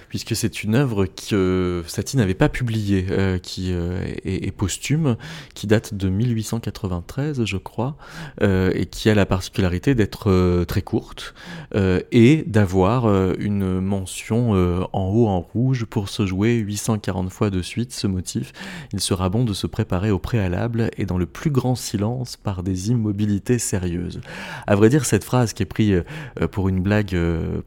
[0.08, 5.16] puisque c'est une œuvre que Satie n'avait pas publiée, euh, qui euh, est, posthume,
[5.54, 7.96] qui date de 1893, je crois,
[8.42, 11.34] euh, et qui a la particularité d'être très courte
[11.74, 13.06] et d'avoir
[13.38, 14.52] une mention
[14.92, 18.52] en haut en rouge pour se jouer 840 fois de suite ce motif.
[18.92, 22.62] Il sera bon de se préparer au préalable et dans le plus grand silence par
[22.62, 24.20] des immobilités sérieuses.
[24.66, 26.04] À vrai dire, cette phrase qui est prise
[26.50, 27.16] pour une blague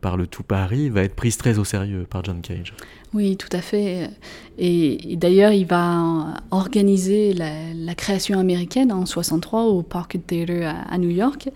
[0.02, 2.74] par le tout Paris va être prise très au sérieux par John Cage.
[3.14, 4.10] Oui, tout à fait.
[4.58, 11.10] Et, d'ailleurs, il va organiser la, création américaine en 63 au Park Theatre à, New
[11.10, 11.50] York.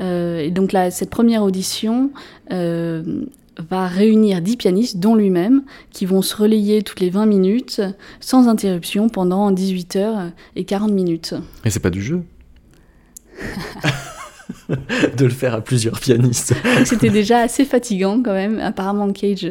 [0.00, 2.10] Euh, et donc cette première audition
[2.50, 3.26] euh,
[3.58, 7.82] va réunir 10 pianistes, dont lui-même, qui vont se relayer toutes les 20 minutes,
[8.20, 11.34] sans interruption, pendant 18 heures et 40 minutes.
[11.64, 12.22] Mais c'est pas du jeu
[15.16, 16.54] de le faire à plusieurs pianistes.
[16.84, 18.58] C'était déjà assez fatigant quand même.
[18.60, 19.50] Apparemment, Cage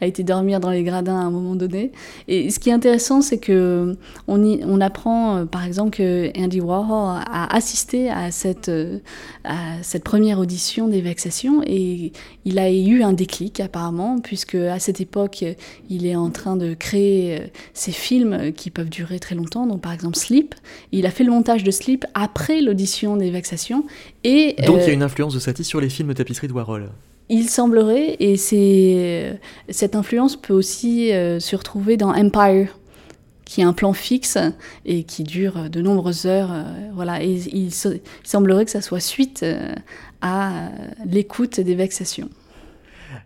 [0.00, 1.92] a été dormir dans les gradins à un moment donné.
[2.28, 3.96] Et ce qui est intéressant, c'est que
[4.26, 8.98] on, apprend, euh, par exemple, que Andy Warhol a assisté à cette, euh,
[9.44, 12.12] à cette première audition des Vexations et
[12.44, 15.44] il a eu un déclic apparemment, puisque à cette époque,
[15.90, 19.66] il est en train de créer euh, ces films qui peuvent durer très longtemps.
[19.66, 20.54] Donc, par exemple, Sleep.
[20.92, 23.84] Il a fait le montage de Sleep après l'audition des Vexations
[24.24, 26.52] et, Donc il y a euh, une influence de Satie sur les films tapisserie de
[26.52, 26.90] Warhol
[27.30, 32.76] il semblerait, et c'est cette influence peut aussi euh, se retrouver dans Empire,
[33.46, 34.36] qui est un plan fixe
[34.84, 36.52] et qui dure de nombreuses heures.
[36.52, 37.72] Euh, voilà, et il,
[38.24, 39.42] semblerait que ça soit suite
[40.20, 40.68] à
[41.06, 42.28] l'écoute des vexations.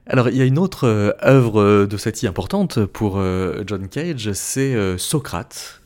[0.06, 3.20] Alors, il y a une autre œuvre de Satie importante pour
[3.66, 5.80] John Cage, c'est Socrate.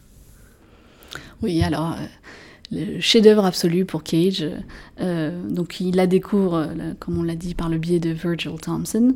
[1.40, 1.96] Oui, alors
[2.73, 4.47] le chef-d'œuvre absolu pour Cage.
[5.01, 8.59] Euh, donc il la découvre, euh, comme on l'a dit, par le biais de Virgil
[8.61, 9.15] Thompson.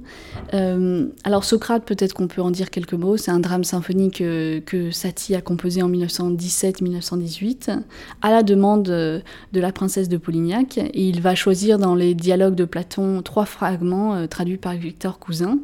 [0.52, 3.16] Euh, alors Socrate, peut-être qu'on peut en dire quelques mots.
[3.16, 7.80] C'est un drame symphonique que Satie a composé en 1917-1918
[8.20, 9.22] à la demande de
[9.54, 10.78] la princesse de Polignac.
[10.92, 15.58] Il va choisir dans les dialogues de Platon trois fragments traduits par Victor Cousin.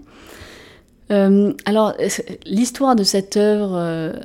[1.11, 1.95] alors,
[2.47, 4.23] l'histoire de cette œuvre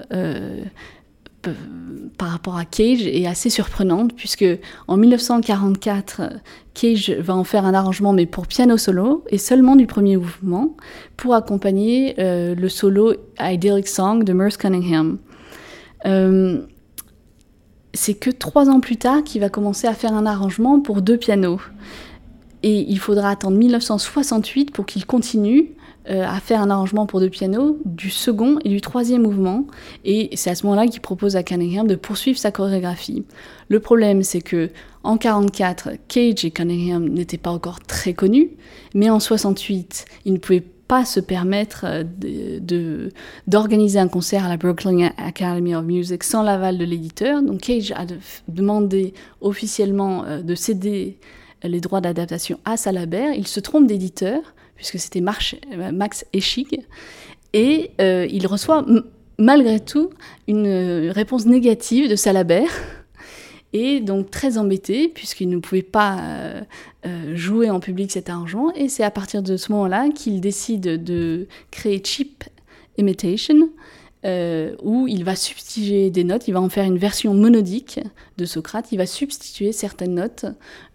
[2.18, 4.46] par rapport à Cage est assez surprenante puisque
[4.88, 6.34] en 1944,
[6.74, 10.76] Cage va en faire un arrangement mais pour piano solo et seulement du premier mouvement
[11.16, 15.18] pour accompagner euh, le solo Idyllic Song de Merce Cunningham.
[16.06, 16.62] Euh,
[17.94, 21.18] c'est que trois ans plus tard qu'il va commencer à faire un arrangement pour deux
[21.18, 21.60] pianos.
[22.64, 25.72] Et il faudra attendre 1968 pour qu'il continue
[26.10, 29.66] euh, à faire un arrangement pour deux pianos du second et du troisième mouvement.
[30.06, 33.26] Et c'est à ce moment-là qu'il propose à Cunningham de poursuivre sa chorégraphie.
[33.68, 34.70] Le problème, c'est que
[35.04, 38.52] en 44, Cage et Cunningham n'étaient pas encore très connus,
[38.94, 43.10] mais en 68, ils ne pouvaient pas se permettre euh,
[43.48, 47.44] d'organiser un concert à la Brooklyn Academy of Music sans l'aval de l'éditeur.
[47.44, 48.06] Donc Cage a
[48.48, 51.18] demandé officiellement euh, de céder
[51.64, 53.34] les droits d'adaptation à Salabert.
[53.34, 54.40] Il se trompe d'éditeur
[54.78, 56.86] puisque c'était euh, Max Eschig,
[57.54, 58.86] et euh, il reçoit
[59.38, 60.12] malgré tout
[60.48, 62.72] une euh, réponse négative de Salabert,
[63.74, 66.64] et donc très embêté, puisqu'il ne pouvait pas
[67.34, 71.48] jouer en public cet argent, et c'est à partir de ce moment-là qu'il décide de
[71.70, 72.46] créer Cheap
[72.98, 73.70] Imitation,
[74.24, 78.00] où il va substituer des notes, il va en faire une version monodique
[78.38, 80.46] de Socrate, il va substituer certaines notes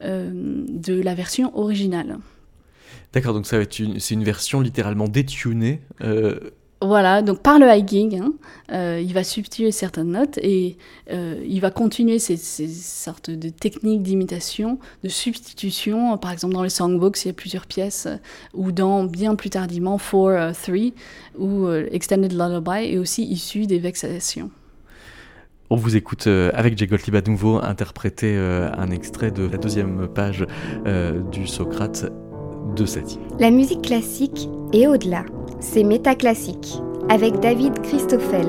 [0.00, 2.18] de la version originale.
[3.12, 5.80] D'accord, donc ça va être une, c'est une version littéralement détunée.
[6.02, 6.38] Euh.
[6.80, 8.32] Voilà, donc par le hiking, hein,
[8.72, 10.76] euh, il va substituer certaines notes et
[11.12, 16.18] euh, il va continuer ces, sortes de techniques d'imitation, de substitution.
[16.18, 18.08] Par exemple, dans les songbooks, il y a plusieurs pièces,
[18.52, 20.92] ou dans bien plus tardivement 4-3
[21.38, 24.50] ou Extended Lullaby est aussi issu des vexations.
[25.70, 30.44] On vous écoute avec Jay Gottlieb à nouveau interpréter un extrait de la deuxième page
[31.30, 32.10] du Socrate
[32.76, 32.84] de
[33.38, 35.24] La musique classique et au-delà,
[35.60, 36.74] c'est métaclassique
[37.08, 38.46] avec David Christoffel.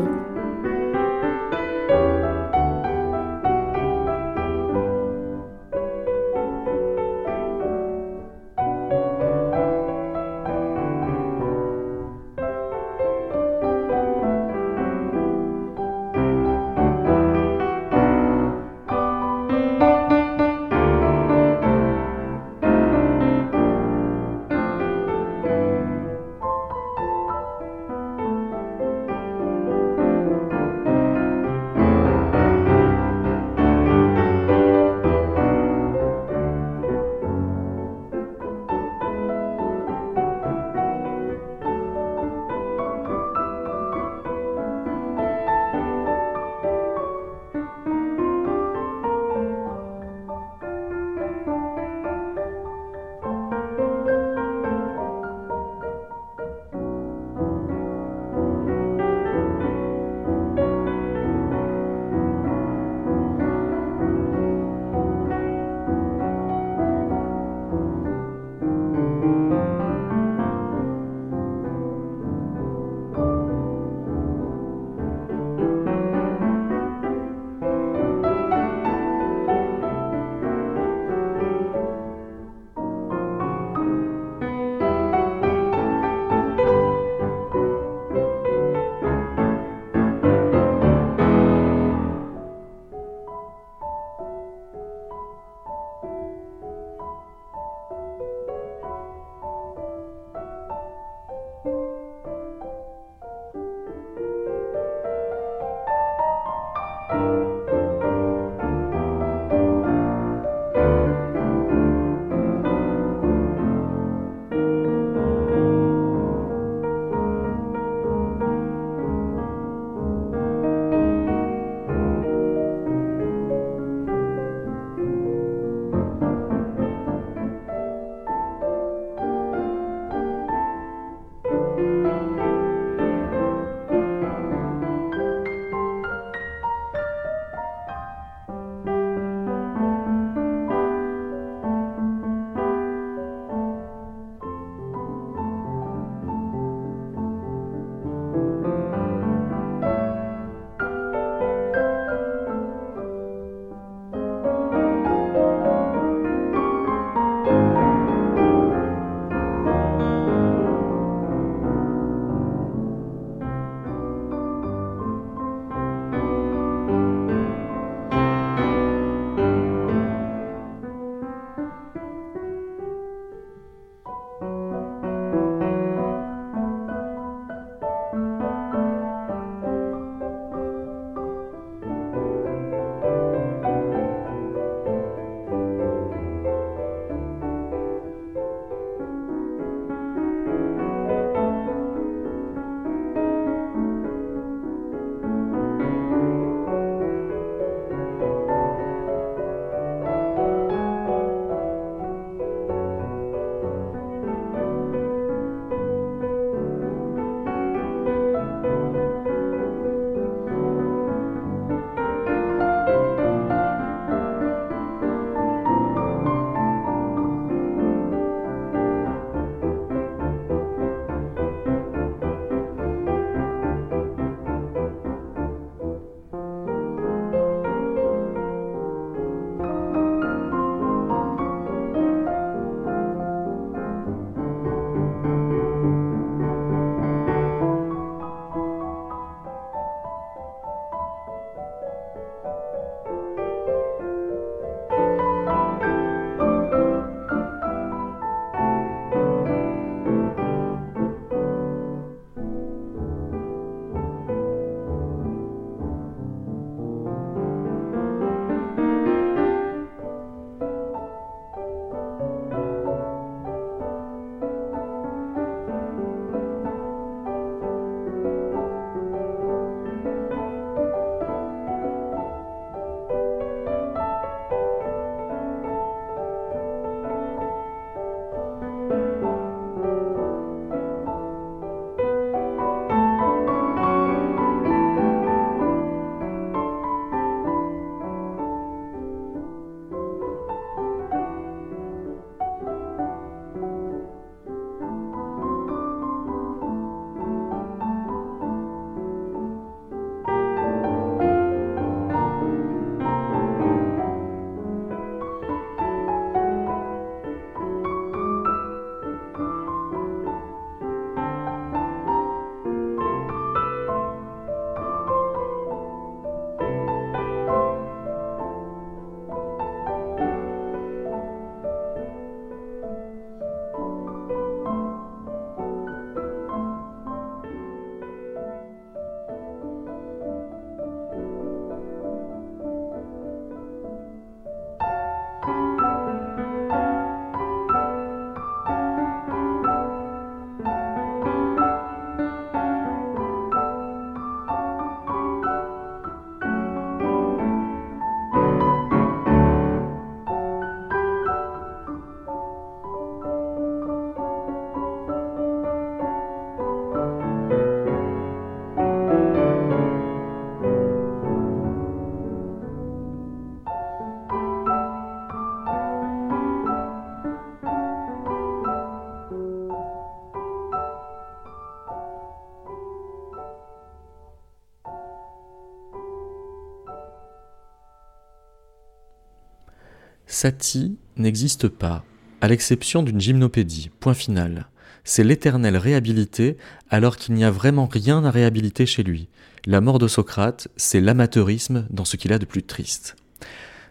[380.34, 382.04] Satie n'existe pas,
[382.42, 384.68] à l'exception d'une gymnopédie, point final.
[385.04, 386.58] C'est l'éternelle réhabilité
[386.90, 389.30] alors qu'il n'y a vraiment rien à réhabiliter chez lui.
[389.68, 393.16] La mort de Socrate, c'est l'amateurisme dans ce qu'il a de plus triste.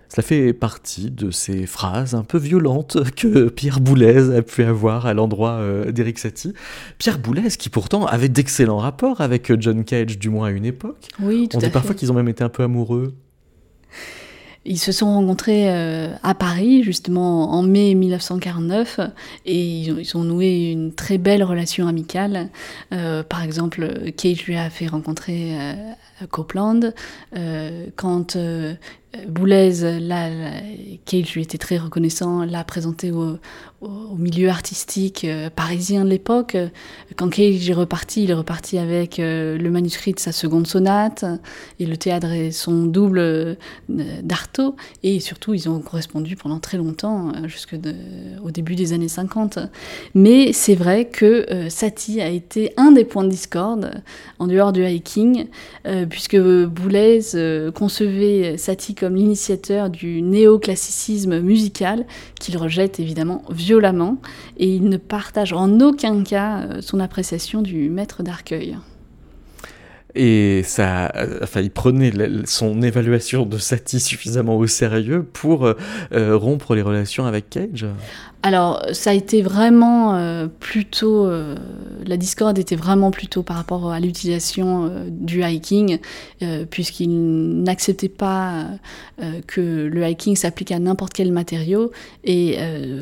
[0.09, 5.07] Cela fait partie de ces phrases un peu violentes que Pierre Boulez a pu avoir
[5.07, 6.55] à l'endroit euh, d'Eric Satie.
[6.99, 11.07] Pierre Boulez qui pourtant avait d'excellents rapports avec John Cage, du moins à une époque.
[11.21, 13.15] Oui, tout On à dit parfois qu'ils ont même été un peu amoureux.
[14.65, 19.01] Ils se sont rencontrés euh, à Paris, justement, en mai 1949,
[19.45, 22.49] et ils ont, noué une très belle relation amicale.
[22.93, 25.75] Euh, par exemple, Cage lui a fait rencontrer euh,
[26.31, 26.93] Copeland.
[27.97, 28.37] Quand
[29.29, 30.31] Boulez, là,
[31.05, 33.39] Cage lui était très reconnaissant, l'a présenté au,
[34.17, 36.57] milieu artistique euh, parisien de l'époque.
[37.17, 41.25] Quand Cage est reparti, il est reparti avec euh, le manuscrit de sa seconde sonate
[41.81, 43.55] et le théâtre et son double euh,
[44.23, 44.77] d'Artaud.
[45.03, 47.97] Et surtout, ils ont correspondu pendant très longtemps, euh, jusque de-
[48.45, 49.59] au début des années 50.
[50.15, 54.03] Mais c'est vrai que Satie a été un des points de discorde
[54.39, 55.47] en dehors du hiking,
[56.09, 57.21] puisque Boulez
[57.75, 62.07] concevait Satie comme l'initiateur du néoclassicisme musical,
[62.39, 64.19] qu'il rejette évidemment violemment,
[64.59, 68.79] et il ne partage en aucun cas euh, son appréciation du maître d'Arcueil.
[70.15, 72.13] Et ça, euh, enfin, il prenait
[72.45, 77.87] son évaluation de Satie suffisamment au sérieux pour euh, rompre les relations avec Cage.
[78.43, 81.27] Alors, ça a été vraiment euh, plutôt.
[81.27, 81.57] euh,
[82.07, 85.99] la discorde était vraiment plutôt par rapport à l'utilisation euh, du hiking,
[86.43, 88.67] euh, puisqu'il n'acceptait pas
[89.47, 91.93] que le hiking s'applique à n'importe quel matériau.
[92.25, 92.59] Et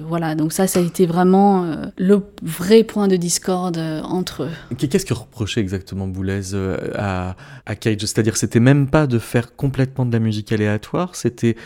[0.07, 4.77] voilà, donc ça, ça a été vraiment le vrai point de discorde entre eux.
[4.77, 6.55] Qu'est-ce que reprochait exactement Boulez
[6.95, 7.37] à,
[7.81, 8.01] Cage?
[8.01, 11.57] C'est-à-dire, c'était même pas de faire complètement de la musique aléatoire, c'était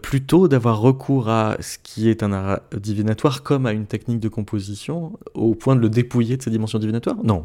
[0.00, 2.60] plutôt d'avoir recours à ce qui est un art
[3.42, 7.16] comme à une technique de composition, au point de le dépouiller de sa dimension divinatoire?
[7.24, 7.44] Non.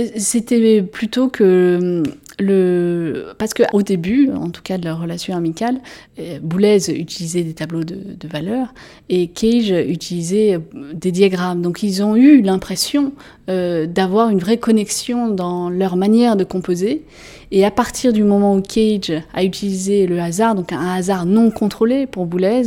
[0.00, 5.00] Euh, C'était plutôt que hum, le parce que au début, en tout cas de leur
[5.00, 5.80] relation amicale,
[6.20, 8.72] euh, Boulez utilisait des tableaux de, de valeur
[9.08, 11.62] et Cage utilisait euh, des diagrammes.
[11.62, 13.12] Donc ils ont eu l'impression
[13.48, 17.04] d'avoir une vraie connexion dans leur manière de composer.
[17.50, 21.50] Et à partir du moment où Cage a utilisé le hasard, donc un hasard non
[21.50, 22.64] contrôlé pour Boulez,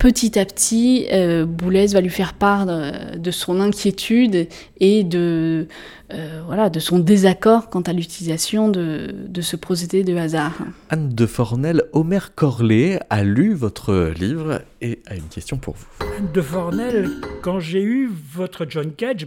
[0.00, 4.48] petit à petit, euh, Boulez va lui faire part de, de son inquiétude
[4.80, 5.68] et de,
[6.12, 10.54] euh, voilà, de son désaccord quant à l'utilisation de, de ce procédé de hasard.
[10.88, 16.32] Anne de Fornel, Homer Corley a lu votre livre et a une question pour vous.
[16.32, 17.10] de Fornel,
[17.42, 19.26] quand j'ai eu votre John Cage,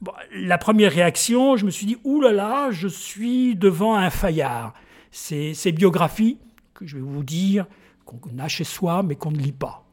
[0.00, 4.10] bon, la première réaction, je me suis dit, ouh là là, je suis devant un
[4.10, 4.72] faillard.
[5.10, 6.38] C'est ces biographies
[6.74, 7.66] que je vais vous dire,
[8.04, 9.85] qu'on a chez soi, mais qu'on ne lit pas.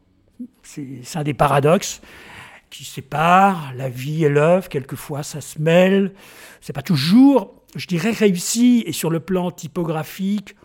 [0.63, 2.01] C'est un des paradoxes
[2.69, 4.69] qui séparent la vie et l'œuvre.
[4.69, 6.13] Quelquefois, ça se mêle.
[6.61, 10.55] C'est pas toujours, je dirais, réussi et sur le plan typographique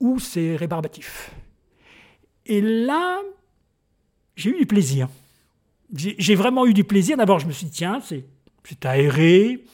[0.00, 1.30] ou c'est rébarbatif.
[2.46, 3.20] Et là,
[4.34, 5.08] j'ai eu du plaisir.
[5.94, 7.16] J'ai vraiment eu du plaisir.
[7.16, 8.24] D'abord, je me suis dit, tiens, c'est
[8.64, 9.64] c'est aéré,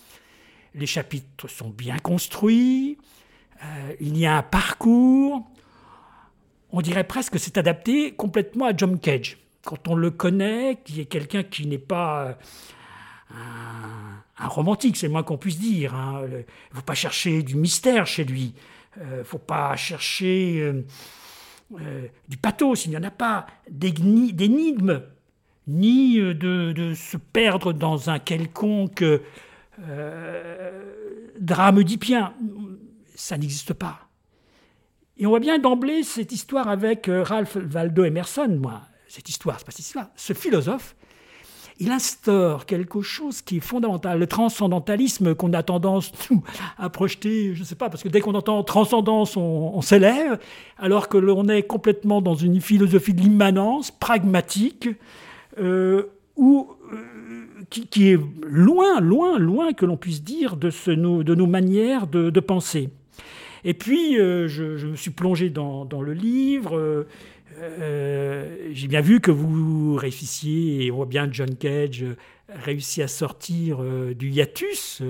[0.74, 2.98] les chapitres sont bien construits,
[3.62, 5.46] euh, il y a un parcours.
[6.70, 9.38] On dirait presque que c'est adapté complètement à John Cage.
[9.64, 12.26] Quand on le connaît, qui est quelqu'un qui n'est pas
[13.30, 13.34] euh,
[14.38, 15.94] un, romantique, c'est le moins qu'on puisse dire.
[15.94, 16.22] hein.
[16.26, 18.54] Il ne faut pas chercher du mystère chez lui.
[19.00, 20.84] Il ne faut pas chercher euh,
[21.80, 25.02] euh, du pathos, il n'y en a pas, d'énigmes,
[25.68, 29.04] ni euh, de, se perdre dans un quelconque
[29.86, 30.82] euh,
[31.38, 32.34] drame oedipien.
[33.14, 34.08] Ça n'existe pas.
[35.18, 38.82] Et on voit bien d'emblée cette histoire avec euh, Ralph Waldo Emerson, moi.
[39.08, 40.08] Cette histoire, c'est pas cette histoire.
[40.16, 40.94] Ce philosophe,
[41.80, 44.18] il instaure quelque chose qui est fondamental.
[44.18, 46.12] Le transcendantalisme qu'on a tendance
[46.78, 50.38] à projeter, je ne sais pas, parce que dès qu'on entend transcendance, on, s'élève,
[50.76, 54.88] alors que l'on est complètement dans une philosophie de l'immanence, pragmatique,
[55.58, 56.02] euh,
[56.38, 56.62] euh,
[57.70, 62.90] qui, est loin, loin, loin que l'on puisse dire de, nos, manières de, penser.
[63.64, 67.06] Et puis, euh, je, me suis plongé dans le livre.
[67.62, 72.16] Euh, J'ai bien vu que vous réussissiez, et on voit bien John Cage euh,
[72.48, 75.02] réussit à sortir euh, du hiatus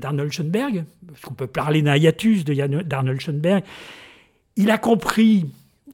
[0.00, 3.64] d'Arnold Schoenberg, parce qu'on peut parler d'un hiatus d'Arnold Schoenberg.
[4.56, 5.46] Il a compris,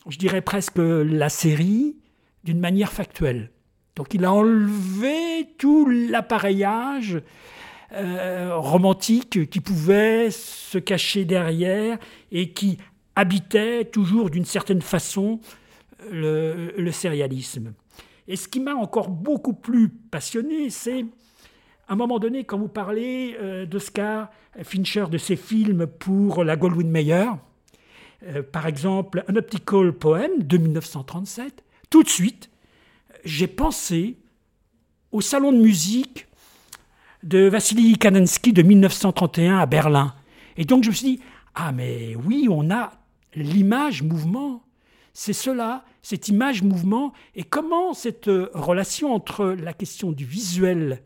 [0.09, 1.97] je dirais presque, la série
[2.45, 3.51] d'une manière factuelle.
[3.97, 7.21] Donc il a enlevé tout l'appareillage
[7.91, 11.99] romantique qui pouvait se cacher derrière
[12.31, 12.79] et qui
[13.17, 15.41] habitait toujours d'une certaine façon
[16.11, 17.75] le, le sérialisme.
[18.29, 21.05] Et ce qui m'a encore beaucoup plus passionné, c'est
[21.89, 24.31] à un moment donné, quand vous parlez euh, d'Oscar
[24.63, 27.29] Fincher, de ses films pour la Goldwyn Mayer,
[28.25, 32.51] euh, par exemple Un Optical Poem de 1937, tout de suite,
[33.25, 34.17] j'ai pensé
[35.11, 36.27] au salon de musique
[37.23, 40.15] de Vassili Kanensky de 1931 à Berlin.
[40.57, 41.21] Et donc je me suis dit,
[41.55, 42.93] ah mais oui, on a
[43.35, 44.63] l'image mouvement.
[45.15, 47.13] C'est cela, cette image mouvement.
[47.35, 51.03] Et comment cette relation entre la question du visuel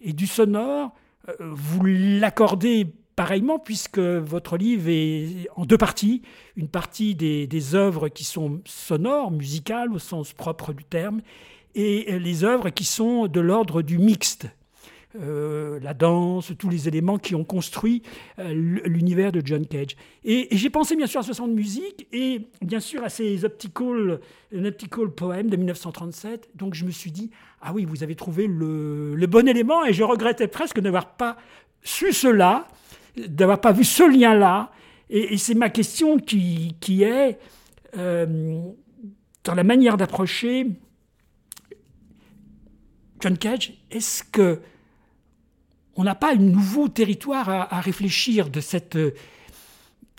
[0.00, 0.92] et du sonore,
[1.28, 2.86] euh, vous l'accordez
[3.16, 6.22] pareillement puisque votre livre est en deux parties.
[6.54, 11.22] Une partie des, œuvres qui sont sonores, musicales au sens propre du terme,
[11.74, 14.48] et les œuvres qui sont de l'ordre du mixte.
[15.22, 18.02] Euh, la danse, tous les éléments qui ont construit
[18.38, 18.52] euh,
[18.84, 19.96] l'univers de John Cage.
[20.24, 23.44] Et, j'ai pensé bien sûr à ce son de musique et bien sûr à ces
[23.44, 24.20] optical,
[24.52, 26.50] optical poèmes de 1937.
[26.54, 27.30] Donc je me suis dit,
[27.62, 31.36] ah oui, vous avez trouvé le, bon élément et je regrettais presque d'avoir pas
[31.82, 32.68] su cela,
[33.16, 34.70] d'avoir pas vu ce lien-là.
[35.08, 37.38] Et, c'est ma question qui, qui est,
[37.96, 38.60] euh,
[39.44, 40.66] dans la manière d'approcher
[43.20, 44.60] John Cage, est-ce que
[45.96, 49.14] on n'a pas un nouveau territoire à, réfléchir de cette euh,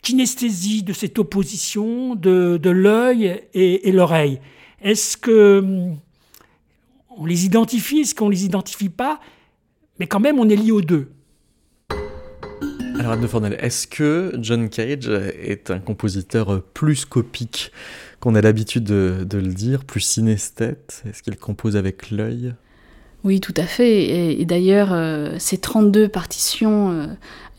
[0.02, 4.40] kinesthésie, de cette opposition de, l'œil et, l'oreille.
[4.82, 5.98] Est-ce que hum,
[7.18, 9.20] on les identifie Est-ce qu'on les identifie pas?
[10.00, 11.12] Mais quand même, on est lié aux deux.
[13.00, 17.72] Alors Anne Fornel, est-ce que John Cage est un compositeur plus scopique
[18.20, 21.04] qu'on a l'habitude de, de, le dire, plus synesthète?
[21.08, 22.56] Est-ce qu'il compose avec l'œil?
[23.24, 24.40] Oui, tout à fait.
[24.40, 27.08] Et, d'ailleurs, euh, ces 32 partitions euh,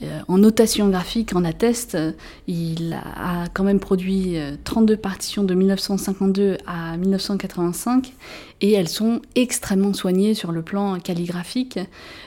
[0.03, 1.99] euh, en notation graphique en attestent.
[2.47, 8.13] Il a quand même produit 32 partitions de 1952 à 1985
[8.61, 11.81] et elles sont extrêmement soignées sur le plan calligraphique.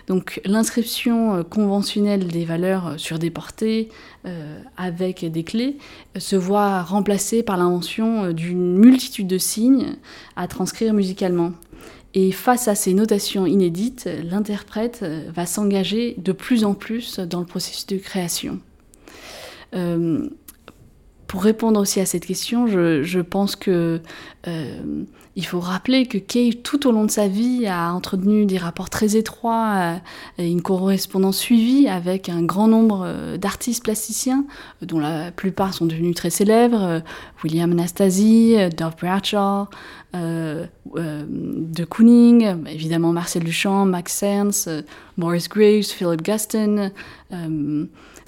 [0.08, 3.90] Donc l'inscription conventionnelle des valeurs sur des portées
[4.76, 5.78] avec des clés
[6.18, 9.96] se voit remplacée par l'invention d'une multitude de signes
[10.36, 11.54] à transcrire musicalement.
[12.14, 17.40] Et face à ces notations inédites, l'interprète euh, va s'engager de plus en plus dans
[17.40, 18.60] le processus de création.
[19.74, 20.28] Euh,
[21.32, 24.02] pour répondre aussi à cette question, je, pense que
[24.50, 24.82] euh,
[25.38, 28.90] il faut rappeler que Kay, tout au long de sa vie, a entretenu des rapports
[28.90, 29.96] très étroits
[30.38, 34.44] et une correspondance suivie avec un grand nombre d'artistes plasticiens,
[34.82, 37.02] dont la plupart sont devenus très célèbres,
[37.46, 39.70] William Anastasie, Dove Bradshaw,
[40.14, 40.66] euh,
[40.98, 44.82] euh, de Kooning, évidemment Marcel Duchamp, Max Ernst, euh,
[45.16, 46.92] Maurice Graves, Philip Guston,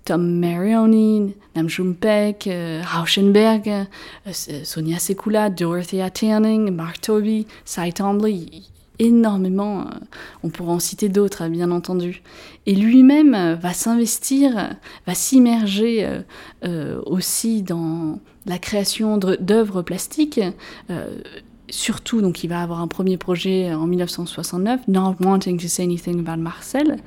[0.05, 1.67] Tom Marioni, Nam
[1.99, 2.49] Peck,
[2.83, 3.87] Rauschenberg,
[4.31, 9.85] Sonia Sekula, Dorothea Tanning, Mark Toby, Cy Twombly, énormément,
[10.43, 12.21] on pourrait en citer d'autres bien entendu.
[12.65, 14.75] Et lui-même va s'investir,
[15.07, 16.07] va s'immerger
[17.05, 20.41] aussi dans la création d'œuvres plastiques
[21.73, 26.19] surtout, donc il va avoir un premier projet en 1969, Not Wanting to Say Anything
[26.19, 26.97] About Marcel.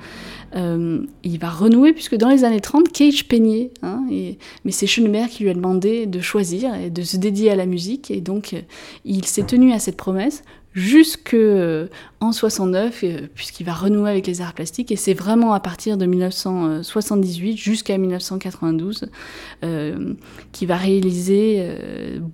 [0.55, 5.29] Euh, il va renouer, puisque dans les années 30, Cage peignait, hein, mais c'est Schoenberg
[5.29, 8.53] qui lui a demandé de choisir et de se dédier à la musique, et donc
[8.53, 8.61] euh,
[9.05, 10.43] il s'est tenu à cette promesse
[10.77, 11.87] jusque euh,
[12.19, 14.91] en 69, euh, puisqu'il va renouer avec les arts plastiques.
[14.91, 19.09] Et c'est vraiment à partir de 1978 jusqu'à 1992
[19.63, 20.13] euh,
[20.51, 21.67] qu'il va réaliser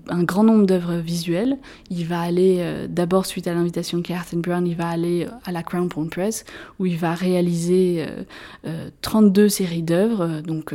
[0.09, 1.57] un grand nombre d'œuvres visuelles.
[1.89, 5.63] Il va aller, d'abord suite à l'invitation de Catherine Brown, il va aller à la
[5.63, 6.43] Crown Point Press,
[6.79, 8.05] où il va réaliser
[9.01, 10.73] 32 séries d'œuvres, donc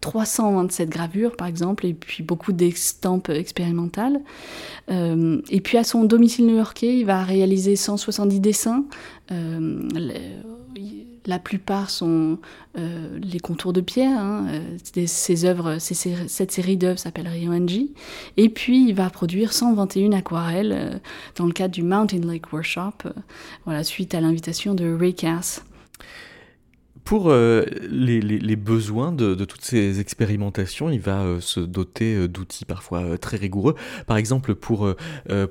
[0.00, 4.20] 327 gravures par exemple, et puis beaucoup d'estampes expérimentales.
[4.90, 8.84] Euh, et puis à son domicile new-yorkais, il va réaliser 170 dessins.
[9.32, 9.88] Euh,
[11.26, 12.38] la plupart sont
[12.78, 14.18] euh, les contours de pierre.
[14.18, 14.46] Hein.
[15.44, 17.92] Œuvres, cette série d'œuvres s'appelle Ryoanji.
[18.36, 21.00] Et puis il va produire 121 aquarelles
[21.34, 23.10] dans le cadre du Mountain Lake Workshop,
[23.64, 25.64] voilà, suite à l'invitation de Ray Cass.
[27.06, 32.64] Pour euh, les, besoins de, toutes ces expérimentations, il va euh, se doter euh, d'outils
[32.64, 33.76] parfois très rigoureux.
[34.08, 34.92] Par exemple, pour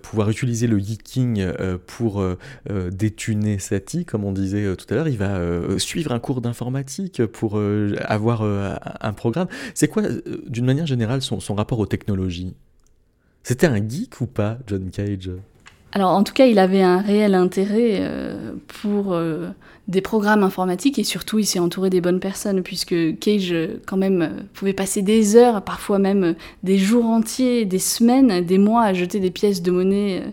[0.02, 1.46] pouvoir utiliser le geeking
[1.88, 2.24] pour
[2.92, 5.40] détuner Sati, comme on disait tout à l'heure, il va
[5.78, 7.60] suivre un cours d'informatique pour
[8.02, 9.48] avoir un programme.
[9.74, 10.04] C'est quoi,
[10.48, 12.54] d'une manière générale, son rapport aux technologies?
[13.44, 15.32] C'était un geek ou pas, John Cage?
[15.96, 19.48] Alors en tout cas, il avait un réel intérêt euh, pour euh,
[19.88, 23.96] des programmes informatiques et surtout il s'est entouré des bonnes personnes puisque Cage euh, quand
[23.96, 28.94] même pouvait passer des heures, parfois même des jours entiers, des semaines, des mois à
[28.94, 30.24] jeter des pièces de monnaie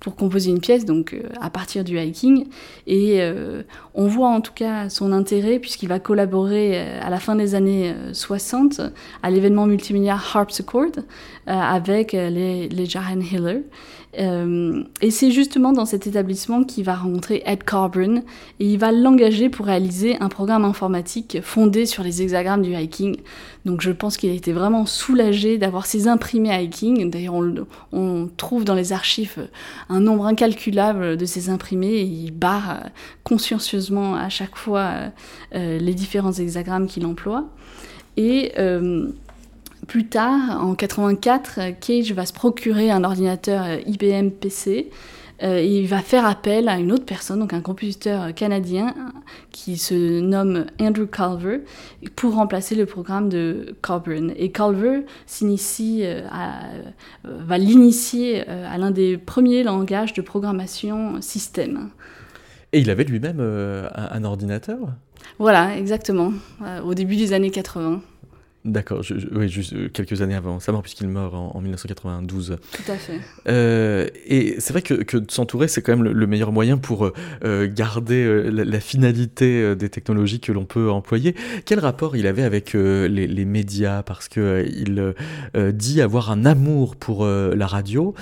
[0.00, 2.46] pour composer une pièce, donc euh, à partir du hiking.
[2.86, 3.62] Et euh,
[3.94, 7.54] on voit en tout cas son intérêt puisqu'il va collaborer euh, à la fin des
[7.54, 8.80] années 60
[9.22, 10.92] à l'événement multimédia Harpsichord
[11.46, 13.62] avec les, les Jaren Hiller.
[14.14, 18.22] Et c'est justement dans cet établissement qu'il va rencontrer Ed Carburn
[18.58, 23.16] et il va l'engager pour réaliser un programme informatique fondé sur les hexagrammes du hiking.
[23.68, 27.10] Donc je pense qu'il a été vraiment soulagé d'avoir ces imprimés hiking.
[27.10, 27.34] D'ailleurs,
[27.92, 29.48] on, trouve dans les archives
[29.88, 32.90] un nombre incalculable de ces imprimés il barre
[33.24, 35.10] consciencieusement à chaque fois
[35.54, 37.48] euh, les différents hexagrammes qu'il emploie.
[38.16, 39.08] Et euh,
[39.86, 44.90] plus tard, en 84, Cage va se procurer un ordinateur euh, IBM PC
[45.42, 48.94] euh, il va faire appel à une autre personne, donc un compositeur canadien
[49.50, 51.60] qui se nomme Andrew Culver,
[52.16, 54.32] pour remplacer le programme de Coburn.
[54.36, 56.22] Et Culver s'initie euh,
[57.24, 61.90] va l'initier à l'un des premiers langages de programmation système.
[62.72, 64.78] Et il avait lui-même un, ordinateur?
[65.38, 66.32] Voilà, exactement,
[66.84, 68.02] au début des années 80.
[68.68, 69.00] D'accord,
[69.34, 72.58] oui, juste euh, quelques années avant sa mort, puisqu'il meurt en, 1992.
[72.70, 73.20] Tout à fait.
[73.48, 77.10] Euh, et c'est vrai que, que de s'entourer, c'est quand même le, meilleur moyen pour
[77.44, 81.34] euh, garder la, finalité des technologies que l'on peut employer.
[81.64, 84.02] Quel rapport il avait avec les, médias?
[84.02, 85.14] Parce qu'il
[85.72, 88.14] dit avoir un amour pour la radio,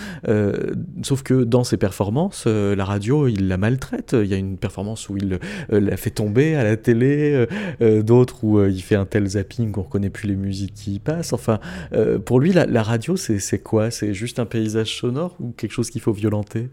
[1.03, 4.15] sauf que dans ses performances, la radio, il la maltraite.
[4.19, 5.39] Il y a une performance où il
[5.71, 7.47] la fait tomber à la télé,
[7.81, 11.33] d'autres où il fait un tel zapping qu'on reconnaît plus les musiques qui passent.
[11.33, 11.59] Enfin,
[11.93, 13.91] euh, pour lui, la, radio, c'est quoi?
[13.91, 16.69] C'est juste un paysage sonore ou quelque chose qu'il faut violenter?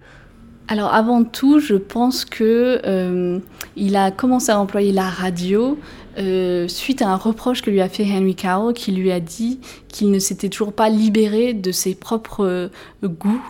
[0.70, 3.40] Alors avant tout, je pense que euh,
[3.76, 5.78] il a commencé à employer la radio
[6.18, 9.60] euh, suite à un reproche que lui a fait Henry Cowell, qui lui a dit
[9.90, 12.70] qu'il ne s'était toujours pas libéré de ses propres
[13.04, 13.44] goûts.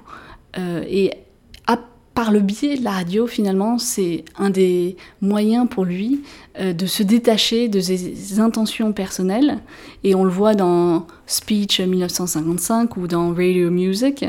[0.58, 1.12] et
[2.14, 6.22] par le biais de la radio, finalement, c'est un des moyens pour lui
[6.60, 9.60] euh, de se détacher de ses intentions personnelles.
[10.04, 14.26] Et on le voit dans Speech 1955 ou dans Radio Music.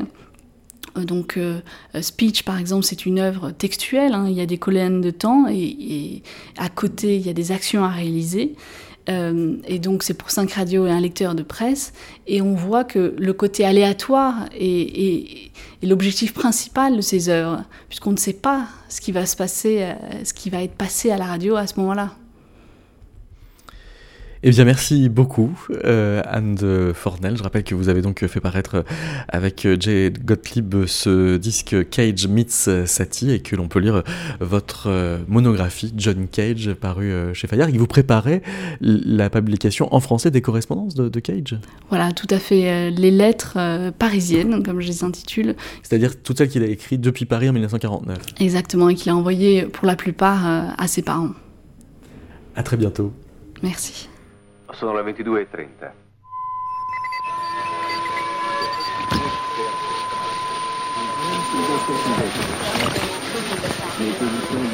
[0.96, 1.60] Euh, donc, euh,
[2.00, 4.14] Speech, par exemple, c'est une œuvre textuelle.
[4.14, 4.26] Hein.
[4.28, 6.22] il y a des colonnes de temps et, et,
[6.56, 8.54] à côté, il y a des actions à réaliser.
[9.08, 11.92] Euh, et donc c'est pour 5 radios et un lecteur de presse.
[12.26, 15.50] Et on voit que le côté aléatoire est,
[15.82, 19.94] l'objectif principal de ces œuvres, puisqu'on ne sait pas ce qui va se passer, euh,
[20.24, 22.12] ce qui va être passé à la radio à ce moment-là.
[24.46, 27.34] Eh bien, merci beaucoup, euh, Anne de Fornel.
[27.34, 28.82] Je rappelle que vous avez donc fait paraître euh,
[29.28, 34.02] avec euh, Jay Gottlieb ce disque Cage Meets Satie et que l'on peut lire
[34.40, 34.90] votre
[35.28, 37.70] monographie John Cage paru chez Fayard.
[37.70, 38.42] Il vous préparait
[38.82, 42.90] la publication en français des correspondances de, Cage Voilà, tout à fait.
[42.90, 45.56] Les lettres parisiennes, comme je les intitule.
[45.82, 48.18] C'est-à-dire toutes celles qu'il a écrites depuis Paris en 1949.
[48.40, 51.30] Exactement, et qu'il a envoyées pour la plupart à ses parents.
[52.56, 53.10] À très bientôt.
[53.62, 54.08] Merci.
[54.74, 55.92] Sono le 22.30.
[63.98, 64.68] Nei posizioni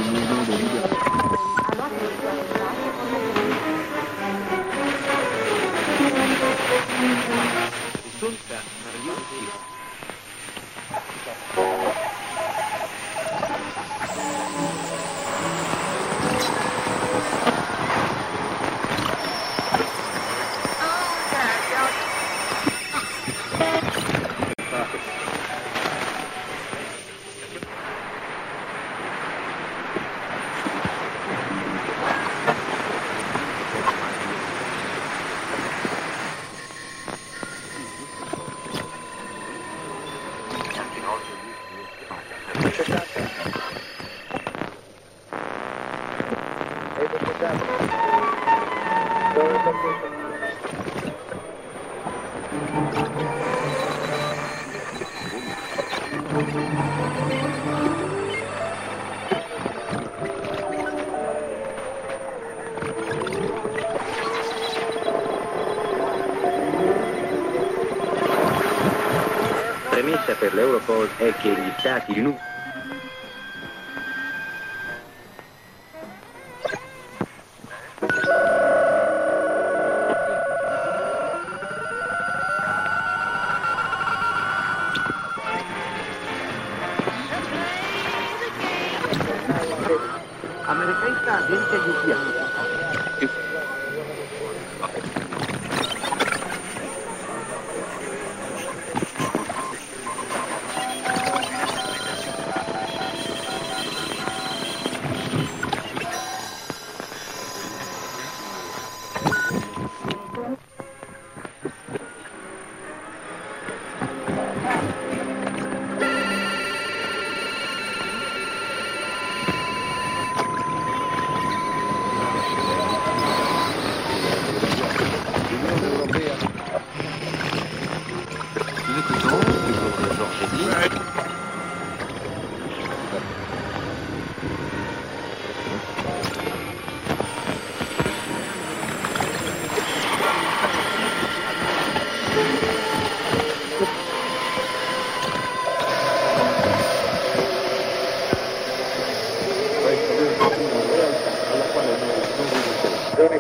[71.37, 72.15] che gli Stati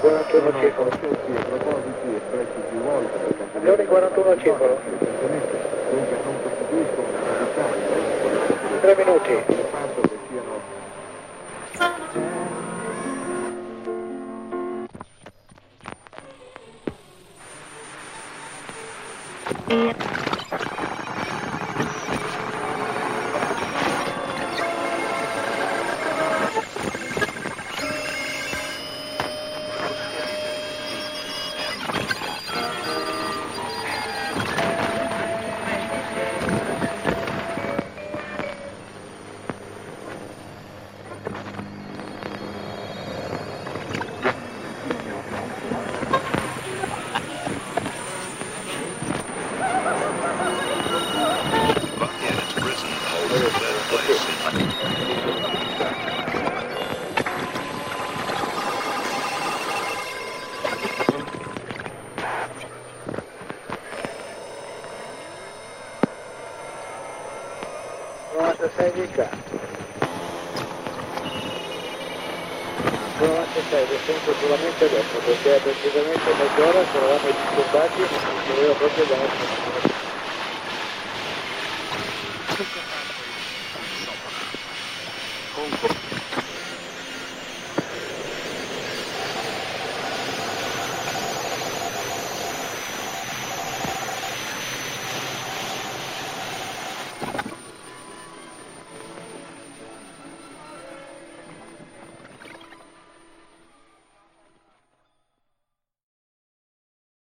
[0.00, 0.90] 41 Cefalo.
[3.62, 4.78] Leone 41 Cefalo.
[8.80, 10.19] Tre minuti.